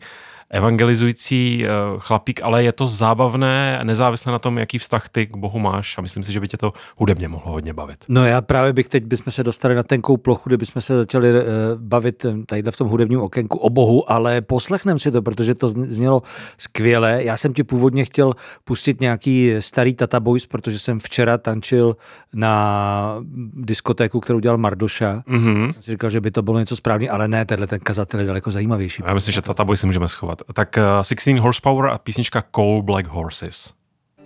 evangelizující 0.51 1.65
eh, 1.65 1.69
chlapík, 1.97 2.43
ale 2.43 2.63
je 2.63 2.71
to 2.71 2.87
zábavné, 2.87 3.79
nezávisle 3.83 4.31
na 4.31 4.39
tom, 4.39 4.57
jaký 4.57 4.77
vztah 4.77 5.09
ty 5.09 5.27
k 5.27 5.35
Bohu 5.35 5.59
máš 5.59 5.97
a 5.97 6.01
myslím 6.01 6.23
si, 6.23 6.33
že 6.33 6.39
by 6.39 6.47
tě 6.47 6.57
to 6.57 6.73
hudebně 6.97 7.27
mohlo 7.27 7.51
hodně 7.51 7.73
bavit. 7.73 8.05
No 8.09 8.25
já 8.25 8.41
právě 8.41 8.73
bych 8.73 8.89
teď 8.89 9.03
bychom 9.05 9.31
se 9.31 9.43
dostali 9.43 9.75
na 9.75 9.83
tenkou 9.83 10.17
plochu, 10.17 10.49
kdybychom 10.49 10.81
se 10.81 10.95
začali 10.95 11.29
eh, 11.29 11.43
bavit 11.77 12.25
eh, 12.25 12.33
tady 12.45 12.63
v 12.71 12.77
tom 12.77 12.87
hudebním 12.87 13.21
okénku 13.21 13.57
o 13.57 13.69
Bohu, 13.69 14.11
ale 14.11 14.41
poslechnem 14.41 14.99
si 14.99 15.11
to, 15.11 15.21
protože 15.21 15.55
to 15.55 15.69
znělo 15.69 16.21
skvěle. 16.57 17.23
Já 17.23 17.37
jsem 17.37 17.53
ti 17.53 17.63
původně 17.63 18.05
chtěl 18.05 18.33
pustit 18.63 19.01
nějaký 19.01 19.53
starý 19.59 19.93
Tata 19.93 20.19
Boys, 20.19 20.45
protože 20.45 20.79
jsem 20.79 20.99
včera 20.99 21.37
tančil 21.37 21.95
na 22.33 23.15
diskotéku, 23.53 24.19
kterou 24.19 24.39
dělal 24.39 24.57
Mardoša. 24.57 25.23
Mm-hmm. 25.27 25.71
Jsem 25.71 25.81
si 25.81 25.91
říkal, 25.91 26.09
že 26.09 26.21
by 26.21 26.31
to 26.31 26.41
bylo 26.41 26.59
něco 26.59 26.75
správně, 26.75 27.09
ale 27.09 27.27
ne, 27.27 27.45
tenhle 27.45 27.67
ten 27.67 27.79
kazatel 27.79 28.19
je 28.19 28.25
daleko 28.25 28.51
zajímavější. 28.51 29.03
Já 29.05 29.13
myslím, 29.13 29.33
že 29.33 29.41
Tata 29.41 29.63
Boys 29.63 29.79
si 29.79 29.87
můžeme 29.87 30.07
schovat. 30.07 30.40
Tak 30.53 30.77
uh, 30.77 31.03
16 31.03 31.39
Horsepower 31.39 31.89
a 31.89 31.97
písnička 31.97 32.43
Coal 32.55 32.81
Black 32.81 33.07
Horses. 33.07 33.73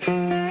Just 0.08 0.45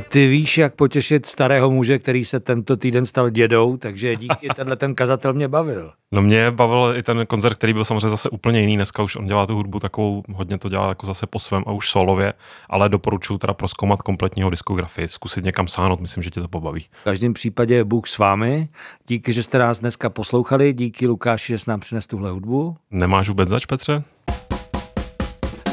ty 0.00 0.28
víš, 0.28 0.58
jak 0.58 0.74
potěšit 0.74 1.26
starého 1.26 1.70
muže, 1.70 1.98
který 1.98 2.24
se 2.24 2.40
tento 2.40 2.76
týden 2.76 3.06
stal 3.06 3.30
dědou, 3.30 3.76
takže 3.76 4.16
díky 4.16 4.48
tenhle 4.56 4.76
ten 4.76 4.94
kazatel 4.94 5.32
mě 5.32 5.48
bavil. 5.48 5.92
No 6.12 6.22
mě 6.22 6.50
bavil 6.50 6.94
i 6.96 7.02
ten 7.02 7.26
koncert, 7.26 7.54
který 7.54 7.72
byl 7.72 7.84
samozřejmě 7.84 8.08
zase 8.08 8.30
úplně 8.30 8.60
jiný. 8.60 8.76
Dneska 8.76 9.02
už 9.02 9.16
on 9.16 9.26
dělá 9.26 9.46
tu 9.46 9.54
hudbu 9.54 9.80
takovou, 9.80 10.22
hodně 10.32 10.58
to 10.58 10.68
dělá 10.68 10.88
jako 10.88 11.06
zase 11.06 11.26
po 11.26 11.38
svém 11.38 11.62
a 11.66 11.72
už 11.72 11.90
solově, 11.90 12.32
ale 12.70 12.88
doporučuji 12.88 13.38
teda 13.38 13.54
proskoumat 13.54 14.02
kompletního 14.02 14.50
diskografii, 14.50 15.08
zkusit 15.08 15.44
někam 15.44 15.68
sáhnout, 15.68 16.00
myslím, 16.00 16.22
že 16.22 16.30
tě 16.30 16.40
to 16.40 16.48
pobaví. 16.48 16.84
V 17.00 17.04
každém 17.04 17.32
případě 17.32 17.84
Bůh 17.84 18.08
s 18.08 18.18
vámi. 18.18 18.68
Díky, 19.06 19.32
že 19.32 19.42
jste 19.42 19.58
nás 19.58 19.80
dneska 19.80 20.10
poslouchali, 20.10 20.72
díky 20.72 21.06
Lukáši, 21.06 21.52
že 21.52 21.58
jsi 21.58 21.70
nám 21.70 21.80
přines 21.80 22.06
tuhle 22.06 22.30
hudbu. 22.30 22.76
Nemáš 22.90 23.28
vůbec 23.28 23.48
zač, 23.48 23.66
Petře? 23.66 24.02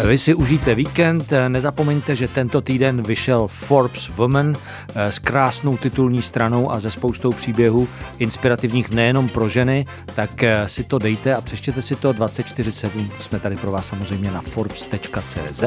Vy 0.01 0.17
si 0.17 0.33
užijte 0.33 0.75
víkend, 0.75 1.33
nezapomeňte, 1.47 2.15
že 2.15 2.27
tento 2.27 2.61
týden 2.61 3.01
vyšel 3.03 3.47
Forbes 3.47 4.09
Woman 4.09 4.55
eh, 4.55 5.11
s 5.11 5.19
krásnou 5.19 5.77
titulní 5.77 6.21
stranou 6.21 6.71
a 6.71 6.79
ze 6.79 6.91
spoustou 6.91 7.31
příběhů 7.31 7.87
inspirativních 8.19 8.89
nejenom 8.89 9.29
pro 9.29 9.49
ženy, 9.49 9.85
tak 10.15 10.43
eh, 10.43 10.67
si 10.67 10.83
to 10.83 10.97
dejte 10.97 11.35
a 11.35 11.41
přeštěte 11.41 11.81
si 11.81 11.95
to 11.95 12.13
24-7. 12.13 12.89
Jsme 13.19 13.39
tady 13.39 13.55
pro 13.55 13.71
vás 13.71 13.87
samozřejmě 13.87 14.31
na 14.31 14.41
forbes.cz 14.41 15.63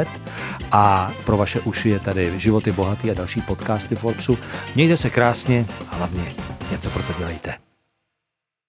a 0.72 1.12
pro 1.24 1.36
vaše 1.36 1.60
uši 1.60 1.88
je 1.88 2.00
tady 2.00 2.32
Životy 2.36 2.72
bohatý 2.72 3.10
a 3.10 3.14
další 3.14 3.40
podcasty 3.40 3.96
Forbesu. 3.96 4.38
Mějte 4.74 4.96
se 4.96 5.10
krásně 5.10 5.66
a 5.90 5.96
hlavně 5.96 6.34
něco 6.70 6.90
pro 6.90 7.02
to 7.02 7.12
dělejte. 7.18 7.65